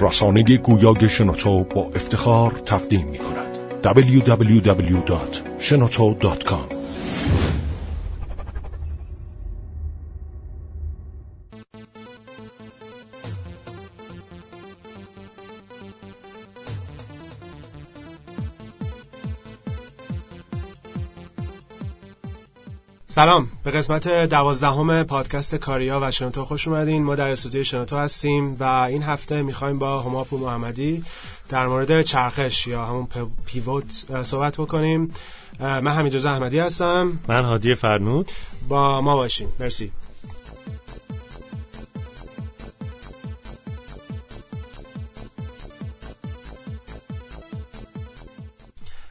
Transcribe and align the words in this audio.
رسانه 0.00 0.56
گویای 0.56 1.08
شنوتو 1.08 1.64
با 1.64 1.90
افتخار 1.94 2.50
تقدیم 2.50 3.08
می 3.08 3.18
کند 3.18 3.42
www.shenoto.com 3.82 6.81
سلام. 23.12 23.48
به 23.64 23.70
قسمت 23.70 24.08
دوازدهم 24.08 25.02
پادکست 25.02 25.54
کاریا 25.54 26.00
و 26.02 26.10
شنوتو 26.10 26.44
خوش 26.44 26.68
اومدین. 26.68 27.04
ما 27.04 27.14
در 27.14 27.28
استودیو 27.28 27.64
شنوتو 27.64 27.96
هستیم 27.96 28.56
و 28.60 28.64
این 28.64 29.02
هفته 29.02 29.42
می‌خوایم 29.42 29.78
با 29.78 30.02
هماپو 30.02 30.38
محمدی 30.38 31.04
در 31.48 31.66
مورد 31.66 32.02
چرخش 32.02 32.66
یا 32.66 32.86
همون 32.86 33.08
پیوت 33.46 34.04
صحبت 34.22 34.56
بکنیم. 34.56 35.14
من 35.60 35.88
حمید 35.88 36.26
احمدی 36.26 36.58
هستم. 36.58 37.18
من 37.28 37.44
هادی 37.44 37.74
فرنود. 37.74 38.30
با 38.68 39.00
ما 39.00 39.16
باشین. 39.16 39.48
مرسی. 39.60 39.92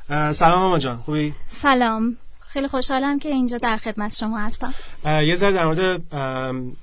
سلام 0.10 0.60
ماما 0.60 0.80
جان. 0.80 0.98
خوبی؟ 0.98 1.34
سلام. 1.50 2.18
خیلی 2.54 2.68
خوشحالم 2.68 3.20
که 3.20 3.30
اینجا 3.30 3.58
در 3.58 3.78
خدمت 3.78 4.18
شما 4.18 4.40
هستم. 4.40 4.74
یه 5.06 5.36
ذره 5.36 5.54
در 5.54 5.66
مورد 5.66 6.02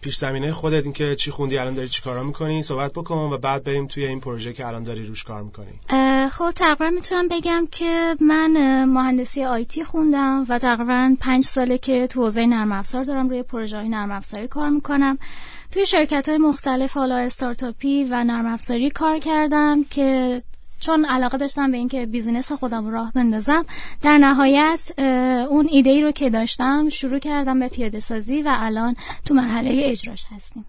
پیش 0.01 0.17
زمینه 0.17 0.53
خودت 0.53 0.85
اینکه 0.85 1.17
چی 1.17 1.31
خوندی 1.31 1.59
الان 1.59 1.75
داری 1.75 1.89
چی 1.89 2.03
کارا 2.03 2.23
می‌کنی 2.23 2.63
صحبت 2.63 2.93
بکن 2.93 3.15
و 3.15 3.39
بعد 3.39 3.65
بریم 3.65 3.87
توی 3.87 4.07
این 4.07 4.21
پروژه 4.21 4.53
که 4.53 4.67
الان 4.67 4.83
داری 4.83 5.05
روش 5.05 5.25
کار 5.25 5.43
می‌کنی. 5.43 5.81
خب 6.29 6.51
تقریبا 6.51 6.91
می‌تونم 6.91 7.29
بگم 7.29 7.69
که 7.71 8.17
من 8.21 8.85
مهندسی 8.85 9.45
IT 9.45 9.85
خوندم 9.85 10.47
و 10.49 10.59
تقریبا 10.59 11.17
پنج 11.21 11.45
ساله 11.45 11.79
که 11.79 12.07
تو 12.07 12.23
حوزه 12.23 12.47
نرم 12.47 12.73
افزار 12.73 13.05
دارم 13.05 13.29
روی 13.29 13.43
پروژه 13.43 13.77
های 13.77 13.89
نرم 13.89 14.11
افزاری 14.11 14.49
کار 14.49 14.69
می‌کنم. 14.69 15.19
توی 15.73 15.87
شرکت 15.87 16.29
های 16.29 16.39
مختلف 16.39 16.93
حالا 16.93 17.17
استارتاپی 17.17 18.05
و 18.05 18.25
نرم 18.25 18.47
افزاری 18.47 18.91
کار 18.91 19.19
کردم 19.19 19.85
که 19.91 20.43
چون 20.81 21.05
علاقه 21.05 21.39
داشتم 21.39 21.71
به 21.71 21.77
اینکه 21.77 22.07
business 22.07 22.53
خودم 22.53 22.87
رو 22.87 22.91
راه 22.91 23.13
بندازم 23.13 23.67
در 24.03 24.19
نهایت 24.19 24.93
اون 25.51 25.69
ایده 25.71 25.91
ای 25.91 26.03
رو 26.03 26.11
که 26.11 26.31
داشتم 26.31 26.89
شروع 26.89 27.19
کردم 27.19 27.61
به 27.61 27.69
پیاده 27.69 28.01
سازی 28.01 28.43
و 28.43 28.51
الان 28.53 28.97
تو 29.25 29.35
مرحله 29.35 29.81
اجراش 29.85 30.25
هستیم. 30.37 30.65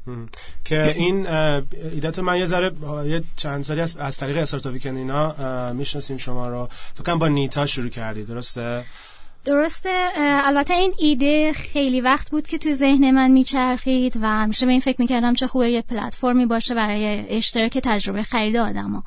که 0.66 0.94
این 0.96 1.28
ایده 1.28 2.12
تو 2.12 2.22
من 2.22 2.38
یه 2.38 2.46
ذره 2.46 2.72
یه 3.06 3.24
چند 3.36 3.64
سالی 3.64 3.82
از, 3.82 3.98
از 3.98 4.18
طریق 4.18 4.38
استارتاپی 4.38 4.90
اینا 4.90 5.74
می‌شناسیم 5.74 6.18
شما 6.18 6.48
رو. 6.48 6.70
فکر 6.96 7.16
با 7.16 7.28
نیتا 7.28 7.66
شروع 7.66 7.90
کردی 7.90 8.24
درسته؟ 8.24 8.84
درسته 9.46 9.90
البته 10.18 10.74
این 10.74 10.94
ایده 10.98 11.54
خیلی 11.54 12.02
وقت 12.02 12.30
بود 12.30 12.48
که 12.48 12.58
تو 12.58 12.74
ذهن 12.74 13.12
من 13.12 13.32
میچرخید 13.32 14.18
و 14.22 14.28
همیشه 14.28 14.66
به 14.66 14.72
این 14.72 14.82
فکر 14.82 15.02
می‌کردم 15.02 15.34
چه 15.34 15.48
خوبه 15.48 15.70
یه 15.70 15.82
پلتفرمی 15.82 16.46
باشه 16.46 16.76
برای 16.76 17.26
اشتراک 17.30 17.78
تجربه 17.78 18.24
خرید 18.24 18.58
آدما. 18.58 19.04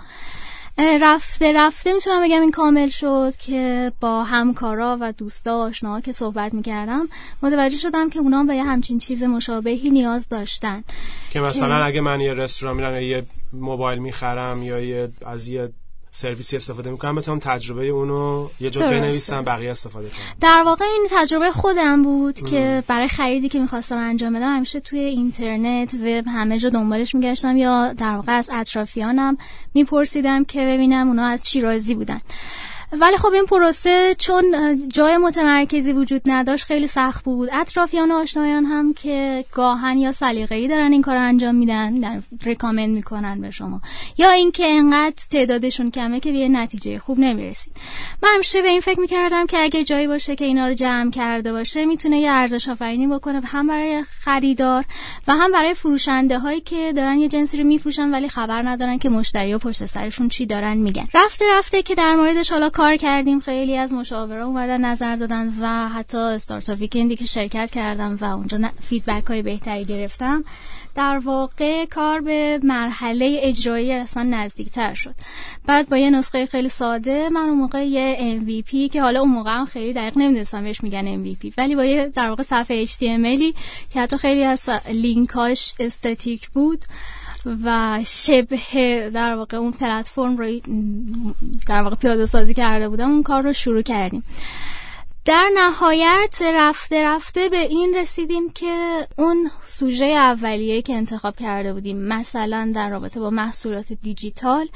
رفته 1.03 1.53
رفته. 1.53 1.93
می‌تونم 1.93 2.23
بگم 2.23 2.41
این 2.41 2.51
کامل 2.51 2.89
شد 2.89 3.37
که 3.37 3.93
با 4.01 4.25
همکارا 4.25 4.99
و 5.01 5.13
دوستا 5.13 5.59
آشناها 5.59 6.01
که 6.01 6.13
صحبت 6.13 6.55
می‌کردم 6.55 7.09
متوجه 7.43 7.79
شدم 7.79 8.11
که 8.11 8.19
اونا 8.19 8.45
به 8.45 8.55
یه 8.55 8.65
همچین 8.65 8.99
چیز 8.99 9.23
مشابهی 9.23 9.91
نیاز 9.91 10.29
داشتن. 10.29 10.85
که 11.31 11.41
مثلا 11.41 11.85
اگه 11.85 12.01
من 12.01 12.21
یه 12.21 12.35
رستوران 12.35 12.77
میرم 12.77 13.03
یه 13.03 13.23
موبایل 13.53 13.99
می‌خرم 13.99 14.63
یا 14.63 14.81
یه 14.81 15.09
از 15.27 15.49
یه 15.49 15.73
سرویسی 16.15 16.57
استفاده 16.57 16.91
می‌کنم 16.91 17.15
بتونم 17.15 17.39
تجربه 17.39 17.87
اونو 17.87 18.49
یه 18.61 18.71
جا 18.71 18.81
بنویسم 18.81 19.43
بقیه 19.43 19.71
استفاده 19.71 20.09
کنم 20.09 20.19
در 20.41 20.63
واقع 20.67 20.85
این 20.85 21.07
تجربه 21.11 21.51
خودم 21.51 22.03
بود 22.03 22.51
که 22.51 22.83
برای 22.87 23.09
خریدی 23.09 23.49
که 23.49 23.61
می‌خواستم 23.61 23.97
انجام 23.97 24.33
بدم 24.33 24.57
همیشه 24.57 24.81
توی 24.81 25.01
اینترنت 25.01 25.95
وب 25.95 26.25
همه 26.27 26.59
جا 26.59 26.69
دنبالش 26.69 27.15
میگشتم 27.15 27.57
یا 27.57 27.93
در 27.93 28.15
واقع 28.15 28.33
از 28.33 28.51
اطرافیانم 28.53 29.37
میپرسیدم 29.75 30.45
که 30.45 30.67
ببینم 30.67 31.09
اونا 31.09 31.27
از 31.27 31.43
چی 31.43 31.61
راضی 31.61 31.95
بودن. 31.95 32.21
ولی 33.01 33.17
خب 33.17 33.33
این 33.33 33.47
پروسه 33.47 34.15
چون 34.19 34.45
جای 34.89 35.17
متمرکزی 35.17 35.93
وجود 35.93 36.23
نداشت 36.27 36.65
خیلی 36.65 36.87
سخت 36.87 37.25
بود. 37.25 37.49
اطرافیان 37.53 38.13
و 38.13 38.15
آشنایان 38.15 38.65
هم 38.65 38.95
که 38.95 39.45
گاهن 39.53 39.99
یا 39.99 40.13
سلیقه‌ای 40.13 40.69
دارن 40.69 40.93
این 40.93 41.03
کار 41.03 41.17
انجام 41.17 41.55
میدن 41.55 42.01
در 42.01 42.21
ریکامند 42.43 42.91
می‌کنن 42.91 43.41
به 43.41 43.51
شما. 43.51 43.81
یا 44.19 44.31
اینکه 44.31 44.65
انقدر 44.67 45.15
تعدادشون 45.31 45.91
کمه 45.91 46.21
که 46.21 46.33
به 46.33 46.49
نتیجه 46.49 46.99
خوب 46.99 47.19
نمی‌رسید. 47.19 47.73
من 48.23 48.29
همیشه 48.35 48.63
به 48.63 48.69
این 48.69 48.81
فکر 48.81 49.01
می‌کردم 49.01 49.47
که 49.47 49.59
اگه 49.59 49.85
جایی 49.85 50.07
باشه 50.07 50.37
که 50.37 50.45
اینا 50.45 50.67
رو 50.67 50.75
جمع 50.75 51.11
کرده 51.11 51.53
باشه 51.53 51.85
می‌تونه 51.85 52.21
یه 52.21 52.31
ارزش 52.31 52.69
آفرینی 52.69 53.07
بکنه 53.07 53.41
هم 53.41 53.67
برای 53.67 54.05
خریدار 54.25 54.85
و 55.29 55.33
هم 55.33 55.53
برای 55.53 55.75
فروشنده 55.75 56.39
هایی 56.39 56.61
که 56.61 56.93
دارن 56.97 57.19
یه 57.19 57.29
جنسی 57.29 57.59
رو 57.59 57.65
میفروشن 57.65 58.11
ولی 58.11 58.29
خبر 58.29 58.63
ندارن 58.69 58.99
که 58.99 59.09
مشتری 59.09 59.55
و 59.55 59.59
پشت 59.59 59.87
سرشون 59.87 60.29
چی 60.29 60.47
دارن 60.47 60.77
میگن. 60.77 61.05
رفته 61.15 61.45
رفته 61.51 61.83
که 61.83 61.95
در 61.95 62.15
موردش 62.15 62.53
حالا 62.53 62.71
کار 62.83 62.97
کردیم 62.97 63.41
خیلی 63.41 63.77
از 63.77 63.93
مشاوره 63.93 64.45
اومدن 64.45 64.85
نظر 64.85 65.17
دادن 65.17 65.55
و 65.61 65.89
حتی 65.89 66.19
استارتاپ 66.19 66.79
ویکندی 66.79 67.17
که 67.17 67.27
شرکت 67.27 67.71
کردم 67.71 68.19
و 68.21 68.25
اونجا 68.25 68.59
فیدبک 68.81 69.27
های 69.27 69.43
بهتری 69.43 69.85
گرفتم 69.85 70.45
در 70.95 71.19
واقع 71.19 71.85
کار 71.85 72.21
به 72.21 72.61
مرحله 72.63 73.39
اجرایی 73.43 73.93
اصلا 73.93 74.23
نزدیکتر 74.23 74.95
شد. 74.95 75.15
بعد 75.67 75.89
با 75.89 75.97
یه 75.97 76.11
نسخه 76.11 76.47
خیلی 76.47 76.69
ساده 76.69 77.29
من 77.29 77.41
اون 77.41 77.59
موقع 77.59 77.87
یه 77.87 78.39
MVP 78.41 78.93
که 78.93 79.03
حالا 79.03 79.21
اون 79.21 79.31
موقع 79.31 79.51
هم 79.51 79.67
خیلی 79.67 79.93
دقیق 79.93 80.19
نمی‌دونستم 80.19 80.63
بهش 80.63 80.83
میگن 80.83 81.25
MVP 81.25 81.53
ولی 81.59 81.77
با 81.77 81.85
یه 81.85 82.07
در 82.07 82.29
واقع 82.29 82.43
صفحه 82.43 82.87
HTMLی 82.87 83.55
که 83.93 84.01
حتی 84.01 84.17
خیلی 84.17 84.45
از 84.45 84.69
لینکاش 84.91 85.75
استاتیک 85.81 86.51
بود 86.51 86.85
و 87.65 88.01
شبه 88.07 89.11
در 89.15 89.35
واقع 89.35 89.57
اون 89.57 89.73
پلتفرم 89.73 90.37
رو 90.37 90.61
در 91.69 91.83
واقع 91.83 91.97
پیاده 91.97 92.27
سازی 92.27 92.55
کرده 92.55 92.89
بودم 92.89 93.11
اون 93.11 93.23
کار 93.23 93.43
رو 93.43 93.53
شروع 93.53 93.83
کردیم. 93.83 94.25
در 95.25 95.49
نهایت 95.55 96.43
رفته 96.55 97.03
رفته 97.05 97.49
به 97.49 97.57
این 97.57 97.95
رسیدیم 97.97 98.51
که 98.51 99.07
اون 99.19 99.51
سوژه 99.67 100.05
اولیه 100.05 100.83
که 100.83 100.95
انتخاب 100.95 101.37
کرده 101.37 101.73
بودیم 101.73 101.99
مثلا 101.99 102.73
در 102.75 102.89
رابطه 102.89 103.21
با 103.21 103.31
محصولات 103.31 103.93
دیجیتال 103.93 104.69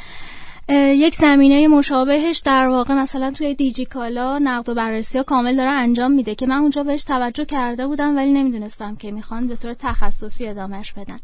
یک 0.75 1.15
زمینه 1.15 1.69
مشابهش 1.69 2.39
در 2.39 2.69
واقع 2.69 2.95
مثلا 2.95 3.31
توی 3.31 3.55
دیجیکالا 3.55 4.39
نقد 4.39 4.69
و 4.69 4.75
بررسی 4.75 5.19
ها 5.19 5.25
کامل 5.25 5.57
داره 5.57 5.71
انجام 5.71 6.13
میده 6.13 6.35
که 6.35 6.47
من 6.47 6.57
اونجا 6.57 6.83
بهش 6.83 7.05
توجه 7.05 7.45
کرده 7.45 7.87
بودم 7.87 8.17
ولی 8.17 8.33
نمی‌دونستم 8.33 8.97
که 8.97 9.11
می‌خوان 9.11 9.47
به 9.47 9.57
طور 9.57 9.75
تخصصی 9.75 10.49
ادامهش 10.49 10.93
بدن. 10.93 11.19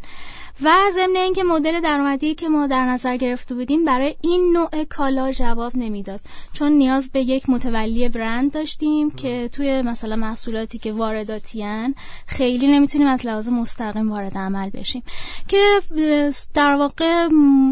و 0.63 0.71
ضمن 0.95 1.17
اینکه 1.17 1.43
مدل 1.43 1.81
درآمدی 1.81 2.35
که 2.35 2.49
ما 2.49 2.67
در 2.67 2.85
نظر 2.85 3.17
گرفته 3.17 3.55
بودیم 3.55 3.85
برای 3.85 4.15
این 4.21 4.53
نوع 4.53 4.85
کالا 4.85 5.33
جواب 5.33 5.73
نمی‌داد. 5.77 6.21
چون 6.53 6.73
نیاز 6.73 7.11
به 7.11 7.21
یک 7.21 7.51
متولی 7.51 8.09
برند 8.09 8.53
داشتیم 8.53 9.11
که 9.11 9.49
توی 9.53 9.83
مثلا 9.83 10.17
محصولاتی 10.17 10.79
که 10.79 10.93
وارداتیان 10.93 11.95
خیلی 12.27 12.67
نمی‌تونیم 12.67 13.07
از 13.07 13.27
لحاظ 13.27 13.49
مستقیم 13.49 14.11
وارد 14.11 14.39
عمل 14.39 14.71
بشیم. 14.71 15.03
که 15.49 15.81
در 16.55 16.75
واقع 16.75 17.27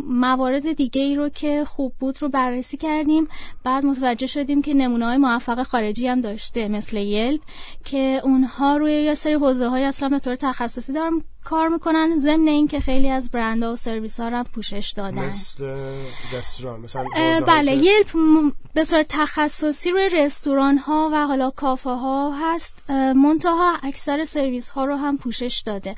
موارد 0.09 0.73
دیگه 0.73 1.03
ای 1.03 1.17
رو 1.17 1.29
که 1.29 1.60
خوب 1.65 1.95
بود 1.99 2.23
رو 2.23 2.29
بررسی 2.29 2.77
کردیم. 2.77 3.29
بعد 3.65 3.85
متوجه 3.85 4.27
شدیم 4.27 4.63
که 4.63 4.75
نمونه 4.75 5.07
های 5.07 5.17
موفق 5.17 5.63
خارجی 5.63 6.07
هم 6.07 6.21
داشته 6.21 6.69
مثل 6.69 6.97
یلپ 6.97 7.41
که 7.85 8.21
اونها 8.25 8.77
روی 8.77 8.93
یه 8.93 9.15
سری 9.15 9.35
حوزه 9.35 9.69
های 9.69 9.85
اصلا 9.85 10.09
به 10.09 10.19
طور 10.19 10.35
تخصصی 10.35 10.93
دارم 10.93 11.25
کار 11.45 11.69
می‌کنن 11.69 12.19
ضمن 12.19 12.49
اینکه 12.49 12.81
خیلی 12.81 13.09
از 13.09 13.31
برندها 13.31 13.73
و 13.73 13.77
سرویس 13.77 14.21
ها 14.21 14.29
هم 14.29 14.45
پوشش 14.45 14.93
دادن. 14.97 15.25
مثل 15.25 15.65
رستوران 16.33 16.81
مثلا 16.81 17.05
بله 17.47 17.77
یلپ 17.77 18.07
به 18.75 18.85
صورت 18.85 19.07
تخصصی 19.09 19.91
روی 19.91 20.09
رستوران 20.09 20.79
ها 20.79 21.11
و 21.13 21.27
حالا 21.27 21.51
کافه 21.51 21.91
ها 21.91 22.33
هست 22.33 22.91
منتها 23.17 23.77
اکثر 23.83 24.25
سرویس 24.25 24.69
ها 24.69 24.85
رو 24.85 24.97
هم 24.97 25.17
پوشش 25.17 25.63
داده. 25.67 25.95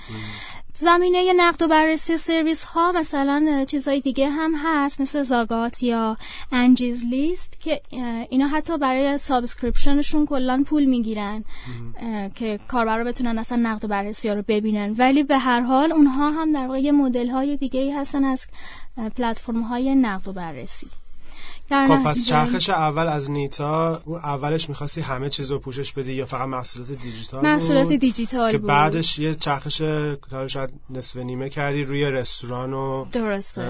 زمینه 0.82 1.32
نقد 1.32 1.62
و 1.62 1.68
بررسی 1.68 2.16
سرویس 2.16 2.64
ها 2.64 2.92
مثلا 2.92 3.64
چیزهای 3.64 4.00
دیگه 4.00 4.30
هم 4.30 4.52
هست 4.64 5.00
مثل 5.00 5.22
Zagat 5.22 5.82
یا 5.82 6.16
Angie's 6.52 7.04
List 7.04 7.60
که 7.60 7.80
اینا 8.30 8.46
حتی 8.46 8.78
برای 8.78 9.18
subscription 9.18 9.99
شون 9.99 10.26
کلا 10.26 10.62
پول 10.66 10.84
می‌گیرن 10.84 11.44
که 12.34 12.60
کاربرا 12.68 13.04
بتونن 13.04 13.38
اصلا 13.38 13.58
نقد 13.62 13.84
و 13.84 13.88
بررسی 13.88 14.28
ها 14.28 14.34
رو 14.34 14.42
ببینن. 14.48 14.94
ولی 14.98 15.22
به 15.22 15.38
هر 15.38 15.60
حال 15.60 15.92
اونها 15.92 16.30
هم 16.30 16.52
در 16.52 16.66
واقع 16.66 16.90
مدل 16.90 17.28
های 17.28 17.56
دیگه 17.56 17.80
ای 17.80 17.90
هستن 17.90 18.24
از 18.24 18.44
پلتفرم 19.16 19.62
های 19.62 19.94
نقد 19.94 20.28
و 20.28 20.32
بررسی. 20.32 20.86
در 21.72 21.86
خب 21.86 22.04
پس 22.04 22.26
چرخش 22.26 22.70
اول 22.70 23.08
از 23.08 23.30
نیتا 23.30 24.02
اون 24.04 24.18
اولش 24.18 24.68
می‌خواستی 24.68 25.00
همه 25.00 25.30
چیز 25.30 25.50
رو 25.50 25.58
پوشش 25.58 25.92
بدی 25.92 26.12
یا 26.12 26.26
فقط 26.26 26.48
محصولات 26.48 26.92
دیجیتال 26.92 27.42
محصولات 27.44 27.88
بود؟ 27.88 27.96
دیجیتال 27.96 28.52
که 28.52 28.58
بود. 28.58 28.68
بعدش 28.68 29.18
یه 29.18 29.34
چرخش 29.34 29.82
شاید 30.46 30.70
نصف 30.90 31.16
نیمه 31.16 31.48
کردی 31.48 31.84
روی 31.84 32.04
رستوران 32.04 32.72
و 32.72 33.04
درسته. 33.12 33.68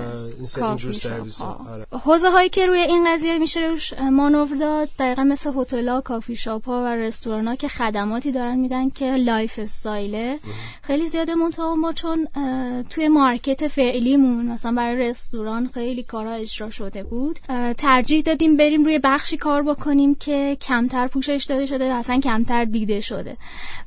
اینجور 0.57 0.93
سرویس. 0.93 1.43
آره. 1.43 1.87
حوزه 1.91 2.31
هایی 2.31 2.49
که 2.49 2.67
روی 2.67 2.79
این 2.79 3.15
قضیه 3.15 3.39
میشه 3.39 3.61
روش 3.61 3.93
مانور 3.93 4.57
داد 4.61 4.89
دقیقا 4.99 5.25
مثل 5.25 5.53
هتل 5.57 5.89
ها 5.89 6.01
کافی 6.01 6.37
شاپ 6.37 6.67
ها 6.67 6.83
و 6.85 6.87
رستوران 6.87 7.49
ها 7.49 7.57
که 7.57 7.69
خدماتی 7.69 8.33
دارن 8.33 8.57
میدن 8.57 8.91
که 8.91 9.17
lifestyle 9.17 9.59
ه. 9.59 10.39
خیلی 10.83 11.09
زیاده 11.09 11.35
منتها 11.35 11.75
ما 11.75 11.93
چون 11.93 12.29
توی 12.91 13.09
market 13.09 13.69
فعلیمون 13.69 14.47
مثلا 14.47 14.73
برای 14.73 15.11
رستوران 15.11 15.71
خیلی 15.75 16.03
کارها 16.03 16.33
اجرا 16.33 16.71
شده 16.71 17.03
بود. 17.03 17.39
ترجیح 17.93 18.23
دادیم 18.23 18.57
بریم 18.57 18.85
روی 18.85 18.99
بخشی 18.99 19.37
کار 19.37 19.63
بکنیم 19.63 20.15
که 20.15 20.57
کمتر 20.61 21.07
پوشش 21.07 21.47
داده 21.49 21.67
شده 21.67 21.93
و 21.93 21.97
اصلا 21.97 22.21
کمتر 22.21 22.65
دیده 22.65 23.01
شده. 23.01 23.37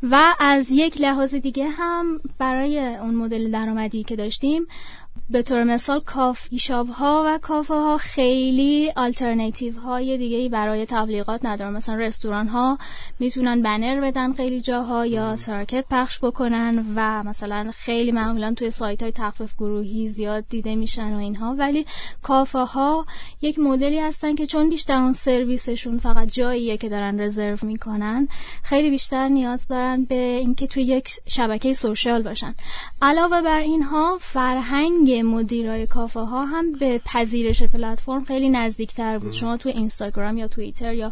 و 0.04 0.34
از 0.40 0.72
یک 0.72 1.02
لحاظ 1.02 1.36
دیگه 1.36 1.70
هم 1.70 2.20
برای 2.38 2.80
اون 2.80 3.16
مدل 3.16 3.52
درآمدی 3.52 4.04
که 4.04 4.16
داشتیم 4.16 4.68
به 5.30 5.42
طور 5.42 5.64
مثال 5.64 6.00
کافی 6.00 6.60
شاپ 6.60 6.90
ها 6.90 7.24
و 7.26 7.38
کافه 7.38 7.74
ها 7.74 7.98
خیلی 7.98 8.92
آلترناتیو 8.96 9.80
های 9.80 10.18
دیگه 10.18 10.38
ای 10.38 10.50
برای 10.50 10.86
تبلیغات 10.86 11.46
ندارن. 11.46 11.74
مثلا 11.74 11.96
رستوران 11.96 12.48
ها 12.48 12.78
می‌تونن 13.20 13.62
بنر 13.62 14.02
بدن 14.02 14.34
خیلی 14.34 14.62
جاها 14.62 15.06
یا 15.06 15.36
تراکت 15.36 15.86
پخش 15.90 16.20
بکنن 16.24 16.86
و 16.96 17.24
مثلا 17.24 17.72
خیلی 17.76 18.12
معمولا 18.12 18.54
توی 18.54 18.72
سایت 18.72 19.02
های 19.02 19.12
تخفیف 19.12 19.56
گروهی 19.56 20.10
زیاد 20.10 20.46
دیده 20.50 20.76
میشن 20.76 21.14
و 21.14 21.18
اینها. 21.18 21.56
ولی 21.58 21.86
کافه 22.24 22.60
ها 22.60 23.06
یک 23.42 23.60
مدلی 23.60 24.00
هستن 24.00 24.36
که 24.36 24.46
چون 24.46 24.70
بیشتر 24.70 24.98
اون 24.98 25.14
سرویسشون 25.14 25.98
فقط 25.98 26.32
جاییه 26.32 26.78
که 26.78 26.90
دارن 26.90 27.22
رزرو 27.22 27.58
می‌کنن 27.62 28.28
خیلی 28.64 28.90
بیشتر 28.90 29.28
نیاز 29.28 29.68
دارن 29.68 30.04
به 30.04 30.16
اینکه 30.16 30.68
توی 30.68 30.84
یک 30.84 31.10
شبکه 31.26 31.74
سوشال 31.74 32.22
باشن. 32.22 32.56
علاوه 33.02 33.42
بر 33.42 33.60
اینها 33.60 34.18
فرهنگ 34.22 35.15
مدیرای 35.24 35.88
کافه 35.88 36.20
ها 36.20 36.46
هم 36.46 36.72
به 36.72 37.02
پذیرش 37.06 37.64
پلتفرم 37.64 38.24
خیلی 38.24 38.50
نزدیکتر 38.50 39.18
بود. 39.18 39.32
شما 39.32 39.58
توی 39.58 39.72
اینستاگرام 39.72 40.38
یا 40.38 40.48
توییتر 40.48 40.94
یا 40.94 41.12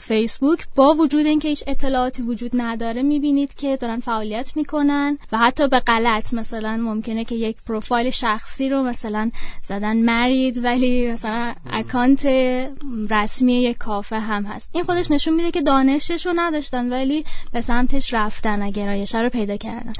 فیسبوک 0.00 0.66
با 0.74 0.94
وجود 0.94 1.26
اینکه 1.26 1.48
هیچ 1.48 1.64
اطلاعاتی 1.66 2.22
وجود 2.22 2.50
نداره 2.54 3.02
می‌بینید 3.02 3.54
که 3.54 3.76
دارن 3.76 3.98
فعالیت 3.98 4.56
می‌کنن 4.56 5.18
و 5.32 5.38
حتی 5.38 5.68
به 5.68 5.80
غلط 5.80 6.34
مثلا 6.34 6.76
ممکنه 6.76 7.24
که 7.24 7.34
یک 7.34 7.56
پروفایل 7.66 8.10
شخصی 8.10 8.68
رو 8.68 8.82
مثلا 8.82 9.30
زدن 9.62 9.96
مرید 9.96 10.64
ولی 10.64 11.12
مثلا 11.12 11.54
account 11.70 12.26
رسمی 13.10 13.62
یک 13.62 13.78
کافه 13.78 14.18
هم 14.18 14.44
هست. 14.44 14.70
این 14.72 14.84
خودش 14.84 15.10
نشون 15.10 15.34
میده 15.34 15.50
که 15.50 15.62
دانشش 15.62 16.26
رو 16.26 16.32
نداشتن 16.36 16.92
ولی 16.92 17.24
به 17.52 17.60
سمتش 17.60 18.14
رفتن 18.14 18.62
و 18.62 18.70
گرایش 18.70 19.14
رو 19.14 19.28
پیدا 19.28 19.56
کردن. 19.56 19.92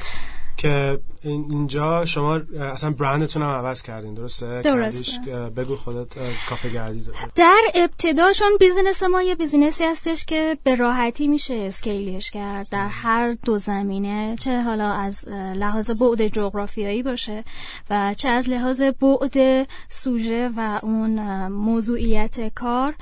که 0.56 0.98
اینجا 1.24 2.04
شما 2.04 2.40
اصلا 2.60 2.90
برندتون 2.90 3.42
هم 3.42 3.50
عوض 3.50 3.82
کردین 3.82 4.14
درسته؟ 4.14 4.62
درسته. 4.62 5.20
بگو 5.56 5.76
خودت 5.76 6.14
کافه 6.48 6.68
گردی 6.68 7.04
در 7.34 7.60
ابتدا 7.74 8.32
چون 8.32 8.56
business 8.60 9.02
ما 9.02 9.22
یه 9.22 9.34
business 9.34 9.79
ی 9.79 9.84
هستش 9.84 10.24
که 10.24 10.58
به 10.62 10.74
راحتی 10.74 11.28
میشه 11.28 11.54
scale 11.54 12.09
ش 12.09 12.30
کرد. 12.30 12.68
در 12.70 12.88
هر 12.88 13.32
دو 13.32 13.58
زمینه 13.58 14.36
چه 14.40 14.62
حالا 14.62 14.92
از 14.92 15.28
لحاظ 15.28 15.90
بعد 15.90 16.28
جغرافیایی 16.28 17.02
باشه 17.02 17.44
و 17.90 18.14
چه 18.14 18.28
از 18.28 18.48
لحاظ 18.48 18.82
بعد 18.82 19.66
سوژه 19.88 20.50
و 20.56 20.80
اون 20.82 21.48
موضوعیت 21.48 22.54
کار. 22.54 22.94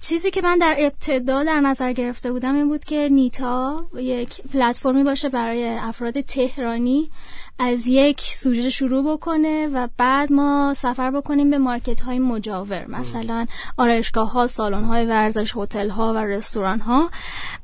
چیزی 0.00 0.30
که 0.30 0.42
من 0.42 0.58
در 0.58 0.76
ابتدا 0.78 1.44
در 1.44 1.60
نظر 1.60 1.92
گرفته 1.92 2.32
بودم 2.32 2.54
این 2.54 2.68
بود 2.68 2.84
که 2.84 3.08
نیتا 3.12 3.84
یک 3.94 4.42
پلتفرمی 4.52 5.04
باشه 5.04 5.28
برای 5.28 5.68
افراد 5.68 6.20
تهرانی 6.20 7.10
از 7.58 7.86
یک 7.86 8.20
سوژه 8.20 8.70
شروع 8.70 9.12
بکنه 9.12 9.68
و 9.68 9.88
بعد 9.96 10.32
ما 10.32 10.74
سفر 10.76 11.10
بکنیم 11.10 11.50
به 11.50 11.58
market 11.58 12.00
های 12.00 12.18
مجاور 12.18 12.86
مثلا 12.88 13.46
آرایشگاه 13.76 14.32
ها 14.32 14.46
سالن 14.46 14.84
های 14.84 15.06
ورزش 15.06 15.56
هتل 15.56 15.90
ها 15.90 16.12
و 16.12 16.16
رستوران 16.16 16.80
ها 16.80 17.10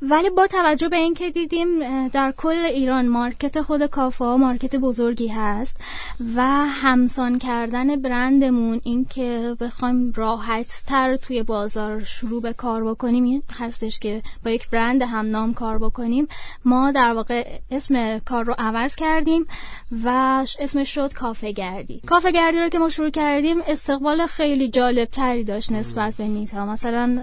ولی 0.03 0.31
با 0.31 0.47
توجه 0.47 0.89
به 0.89 0.97
اینکه 0.97 1.31
دیدیم 1.31 2.09
در 2.09 2.35
کل 2.37 2.65
ایران 2.65 3.09
market 3.09 3.63
خود 3.63 3.87
کافه 3.87 4.25
ها 4.25 4.37
market 4.37 4.77
بزرگی 4.77 5.29
هست 5.29 5.81
و 6.37 6.43
همسان 6.67 7.39
کردن 7.39 7.97
برندمون 8.03 8.81
این 8.85 9.05
که 9.05 9.57
بخوایم 9.61 10.13
راحت 10.17 10.83
تر 10.87 11.17
توی 11.17 11.43
بازار 11.43 12.05
شروع 12.05 12.43
به 12.43 12.53
کار 12.53 12.85
بکنیم 12.85 13.25
این 13.25 13.43
هستش 13.59 13.99
که 13.99 14.23
با 14.45 14.51
یک 14.51 14.71
برند 14.71 15.03
هم 15.03 15.27
نام 15.27 15.55
کار 15.55 15.79
بکنیم. 15.79 16.29
ما 16.65 16.93
در 16.93 17.13
واقع 17.13 17.59
اسم 17.71 18.19
کار 18.19 18.45
رو 18.45 18.55
عوض 18.59 18.97
کردیم. 18.97 19.38
و 20.05 20.43
ش- 20.49 20.57
اسمش 20.61 20.95
شد 20.95 21.13
کافه 21.13 21.53
گردی 21.53 22.01
کافه 22.07 22.33
گردی 22.33 22.59
رو 22.61 22.69
که 22.69 22.79
ما 22.79 22.89
شروع 22.89 23.11
کردیم 23.11 23.57
استقبال 23.67 24.27
خیلی 24.27 24.69
جالب 24.69 25.09
تری 25.09 25.45
داشت 25.45 25.73
نسبت 25.73 26.15
به 26.15 26.25
نیتا. 26.27 26.67
مثلا 26.67 27.23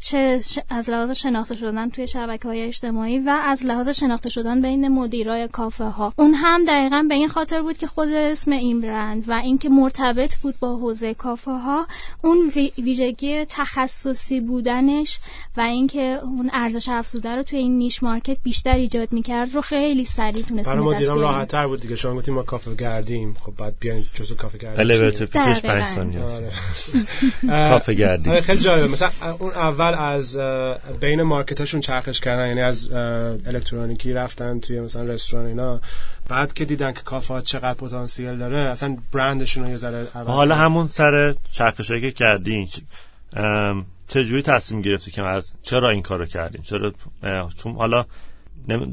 چه 0.00 0.40
از 0.70 0.90
لحاظ 0.90 1.10
شناخته 1.10 1.54
شدن 1.56 1.88
توی 1.90 2.06
شبکه 2.06 2.48
های 2.48 2.62
اجتماعی 2.62 3.18
و 3.18 3.38
از 3.44 3.64
لحاظ 3.64 3.88
شناخته 3.88 4.28
شدن 4.28 4.62
بین 4.62 4.88
مدیرای 4.88 5.48
کافه 5.48 5.84
ها 5.84 6.12
اون 6.16 6.34
هم 6.34 6.64
دقیقا 6.64 7.06
به 7.08 7.14
این 7.14 7.28
خاطر 7.28 7.62
بود 7.62 7.78
که 7.78 7.86
خود 7.86 8.08
اسم 8.08 8.50
این 8.52 8.80
برند 8.80 9.24
و 9.28 9.32
اینکه 9.32 9.68
مرتبط 9.68 10.34
بود 10.36 10.54
با 10.60 10.76
حوزه 10.76 11.14
کافه 11.14 11.50
ها 11.50 11.86
اون 12.24 12.52
وی- 12.56 12.72
ویژگی 12.78 13.44
تخصصی 13.48 14.40
بودنش 14.40 15.18
و 15.56 15.60
اینکه 15.60 16.18
اون 16.22 16.50
ارزش 16.52 16.88
افزوده 16.88 17.36
رو 17.36 17.42
توی 17.42 17.58
این 17.58 17.78
نیش 17.78 18.02
مارکت 18.02 18.36
بیشتر 18.42 18.74
ایجاد 18.74 19.12
می‌کرد 19.12 19.54
رو 19.54 19.60
خیلی 19.60 20.04
سریع 20.04 20.42
تونستیم 20.42 20.74
برای 21.52 21.66
به 21.66 21.66
دست 21.66 21.66
مدیران 21.66 21.66
بیاریم. 21.66 21.66
راحت 21.66 21.66
تر 21.66 21.66
بود 21.66 21.80
دیگه 21.80 21.96
شما 21.96 22.14
گفتیم 22.14 22.34
ما 22.34 22.42
کافه 22.42 22.74
گردیم 22.74 23.36
خب 23.40 23.54
بعد 23.56 23.74
بیاین 23.80 24.06
جزو 24.14 24.34
کافه 24.34 24.58
گردی 24.58 24.80
الیویتر 24.80 25.24
پیچش 25.26 25.58
دقیقاً. 25.58 25.68
5 25.68 25.84
ثانیه. 25.86 26.20
کافه 27.68 27.94
گردی 27.94 28.30
آره 28.30 28.40
خیلی 28.40 28.60
جالبه 28.60 28.88
مثلا 28.88 29.10
اون 29.38 29.50
اول 29.50 29.94
از 29.94 30.36
بین 31.00 31.22
مارکتاشون 31.22 31.80
چرخش 31.80 32.20
کردن 32.20 32.48
یعنی 32.48 32.60
از 32.60 32.90
الکترونیکی 33.46 34.12
رفتن 34.12 34.60
توی 34.60 34.80
مثلا 34.80 35.02
رستوران 35.02 35.46
اینا 35.46 35.80
بعد 36.28 36.52
که 36.52 36.64
دیدن 36.64 36.92
که 36.92 37.00
کافه 37.00 37.34
ها 37.34 37.40
چقدر 37.40 37.74
پتانسیل 37.74 38.38
داره 38.38 38.58
اصلا 38.58 38.96
برندشون 39.12 39.64
رو 39.64 39.70
یه 39.70 39.76
ذره 39.76 40.06
عوض 40.14 40.26
حالا. 40.26 40.54
همون 40.54 40.86
سر 40.86 41.34
چرخشایی 41.52 42.00
که 42.00 42.12
کردین 42.12 42.68
چجوری 44.08 44.42
تصمیم 44.42 44.82
گرفتی 44.82 45.10
که 45.10 45.28
از 45.28 45.52
چرا 45.62 45.90
این 45.90 46.02
کارو 46.02 46.26
کردین 46.26 46.62
چرا 46.62 46.92
چون 47.56 47.74
حالا 47.74 48.06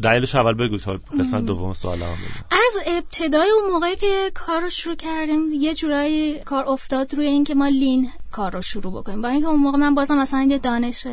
دلیلش 0.04 0.36
اول 0.36 0.54
بگو 0.54 0.78
تا 0.78 1.00
قسمت 1.20 1.46
دوم 1.46 1.74
سوالم 1.74 2.00
بگو. 2.00 2.08
از 2.52 2.84
ابتدای 2.86 3.50
اون 3.50 3.72
موقعی 3.72 3.96
که 3.96 4.32
کار 4.34 4.62
رو 4.62 4.70
شروع 4.70 4.96
کردیم 4.96 5.54
یه 5.54 5.74
جورایی 5.74 6.40
کار 6.40 6.70
افتاد 6.70 7.14
روی 7.14 7.28
اینکه 7.28 7.56
ما 7.56 7.68
لین 7.68 8.10
کار 8.32 8.52
رو 8.52 8.62
شروع 8.62 8.94
بکنیم. 8.94 9.22
با 9.22 9.28
اینکه 9.28 9.48
اون 9.48 9.60
موقع 9.60 9.78
من 9.78 9.96
بازم 9.96 10.18
مثلا 10.18 10.48
یه 10.50 10.58
دانش 10.58 11.08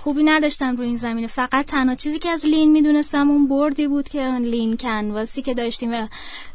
خوبی 0.00 0.22
نداشتم 0.22 0.76
روی 0.76 0.86
این 0.86 0.96
زمینه. 0.96 1.26
فقط 1.26 1.66
تنها 1.66 1.94
چیزی 1.94 2.18
که 2.18 2.30
از 2.30 2.46
لین 2.46 2.72
می‌دونستم 2.72 3.30
اون 3.30 3.48
بردی 3.48 3.88
بود 3.88 4.08
که 4.08 4.28
لین 4.28 4.76
کنواسی 4.76 5.42
که 5.42 5.54
داشتیم 5.54 5.92
و 5.92 6.06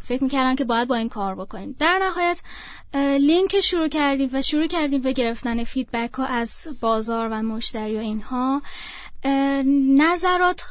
فکر 0.04 0.24
می‌کردم 0.24 0.56
که 0.56 0.64
باید 0.64 0.88
با 0.88 0.96
این 0.96 1.10
کار 1.10 1.36
بکنیم. 1.36 1.76
در 1.80 2.00
نهایت 2.02 2.42
lean 3.20 3.48
که 3.48 3.62
شروع 3.62 3.88
کردیم 3.88 4.30
و 4.34 4.42
شروع 4.42 4.68
کردیم 4.68 5.02
به 5.02 5.14
گرفتن 5.14 5.64
feedback 5.64 6.14
ها 6.14 6.26
از 6.26 6.68
بازار 6.82 7.30
و 7.32 7.42
مشتری 7.42 7.98
و 7.98 8.00
اینها 8.00 8.62
نظرات 9.98 10.62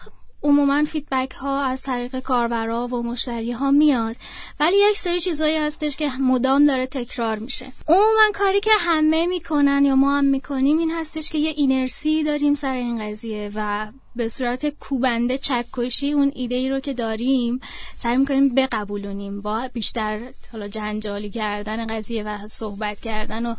عموما 0.46 0.84
feedback 0.84 1.32
ها 1.32 1.64
از 1.64 1.82
طریق 1.82 2.20
کاربرا 2.20 2.86
و 2.86 3.02
مشتری 3.02 3.52
ها 3.52 3.70
میاد 3.70 4.16
ولی 4.60 4.76
یک 4.90 4.98
سری 4.98 5.20
چیزایی 5.20 5.56
هستش 5.56 5.96
که 5.96 6.08
مدام 6.20 6.64
داره 6.64 6.86
تکرار 6.86 7.38
میشه. 7.38 7.66
عموما 7.88 8.30
کاری 8.34 8.60
که 8.60 8.70
همه 8.78 9.26
می‌کنن 9.26 9.84
یا 9.84 9.96
ما 9.96 10.18
هم 10.18 10.24
می‌کنیم 10.24 10.78
این 10.78 10.90
هستش 10.90 11.30
که 11.30 11.38
یه 11.38 11.50
اینرسی 11.50 12.24
داریم 12.24 12.54
سر 12.54 12.72
این 12.72 13.10
قضیه 13.10 13.50
و 13.54 13.86
به 14.16 14.28
صورت 14.28 14.68
کوبنده 14.68 15.38
چکشی 15.38 16.12
اون 16.12 16.32
ایده 16.34 16.54
ای 16.54 16.70
رو 16.70 16.80
که 16.80 16.94
داریم 16.94 17.60
سعی 17.96 18.16
می‌کنیم 18.16 18.54
بقبولونیم. 18.54 19.40
با 19.40 19.68
بیشتر 19.72 20.20
حالا 20.52 20.68
جنجالی 20.68 21.30
کردن 21.30 21.86
قضیه 21.86 22.22
و 22.22 22.46
صحبت 22.46 23.00
کردن 23.00 23.46
و 23.46 23.54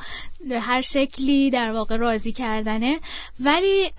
هر 0.61 0.81
شکلی 0.81 1.49
در 1.49 1.71
واقع 1.71 1.95
راضی 1.95 2.31
کردنه. 2.31 2.99
ولی 3.39 3.91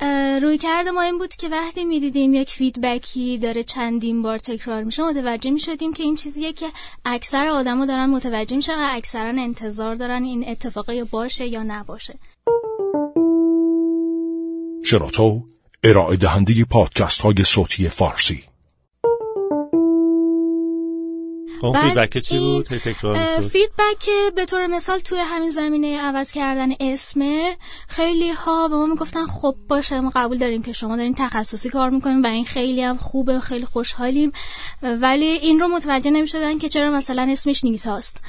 روی 0.42 0.58
کرده 0.58 0.90
ما 0.90 1.02
این 1.02 1.18
بود 1.18 1.34
که 1.34 1.48
وقتی 1.48 1.84
می‌دیدیم 1.84 2.34
یک 2.34 2.50
فیدبکی 2.50 3.38
داره 3.38 3.62
چندین 3.62 4.22
بار 4.22 4.38
تکرار 4.38 4.84
میشه 4.84 5.02
متوجه 5.02 5.50
می‌شدیم 5.50 5.92
که 5.92 6.02
این 6.02 6.14
چیزیه 6.14 6.52
که 6.52 6.66
اکثر 7.04 7.48
آدما 7.48 7.86
دارن 7.86 8.10
متوجه 8.10 8.56
میشن 8.56 8.78
و 8.78 8.88
اکثرا 8.90 9.42
انتظار 9.42 9.94
دارن 9.94 10.24
این 10.24 10.48
اتفاقی 10.48 11.04
باشه 11.04 11.46
یا 11.46 11.62
نباشه. 11.62 12.14
شراطو 14.84 15.42
ارائه 15.84 16.16
دهنده 16.16 16.64
پادکست 16.64 17.20
های 17.20 17.44
صوتی 17.44 17.88
فارسی. 17.88 18.42
اون 21.62 21.72
بعد 21.72 21.88
feedback 21.88 22.18
چی 22.18 22.38
بود؟ 22.38 22.66
تکرار 22.66 23.40
feedback 23.40 24.08
به 24.36 24.46
طور 24.46 24.66
مثال 24.66 24.98
توی 24.98 25.18
همین 25.18 25.50
زمینه 25.50 26.00
عوض 26.00 26.32
کردن 26.32 26.68
اسمه 26.80 27.56
خیلی 27.88 28.30
ها 28.30 28.68
به 28.68 28.76
ما 28.76 28.86
می‌گفتن 28.86 29.26
خب 29.26 29.54
باشه 29.68 30.00
ما 30.00 30.10
قبول 30.14 30.38
داریم 30.38 30.62
که 30.62 30.72
شما 30.72 30.96
دارین 30.96 31.14
تخصصی 31.14 31.68
کار 31.68 31.90
می‌کنیم 31.90 32.22
و 32.22 32.26
این 32.26 32.44
خیلی 32.44 32.82
هم 32.82 32.96
خوبه 32.96 33.40
خیلی 33.40 33.64
خوشحالیم. 33.64 34.32
ولی 34.82 35.26
این 35.26 35.60
رو 35.60 35.68
متوجه 35.68 36.10
نمی‌شدن 36.10 36.58
که 36.58 36.68
چرا 36.68 36.90
مثلا 36.90 37.28
اسمش 37.30 37.64
نیتاست 37.64 38.20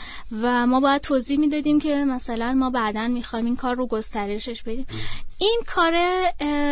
و 0.41 0.67
ما 0.67 0.79
باید 0.79 1.01
توضیح 1.01 1.39
می‌دادیم 1.39 1.79
که 1.79 1.95
مثلا 1.95 2.53
ما 2.53 2.69
بعدا 2.69 3.07
می‌خوایم 3.07 3.45
این 3.45 3.55
کار 3.55 3.75
رو 3.75 3.87
گسترشش 3.87 4.63
بدیم. 4.63 4.85
این 5.41 5.61
کار 5.67 5.93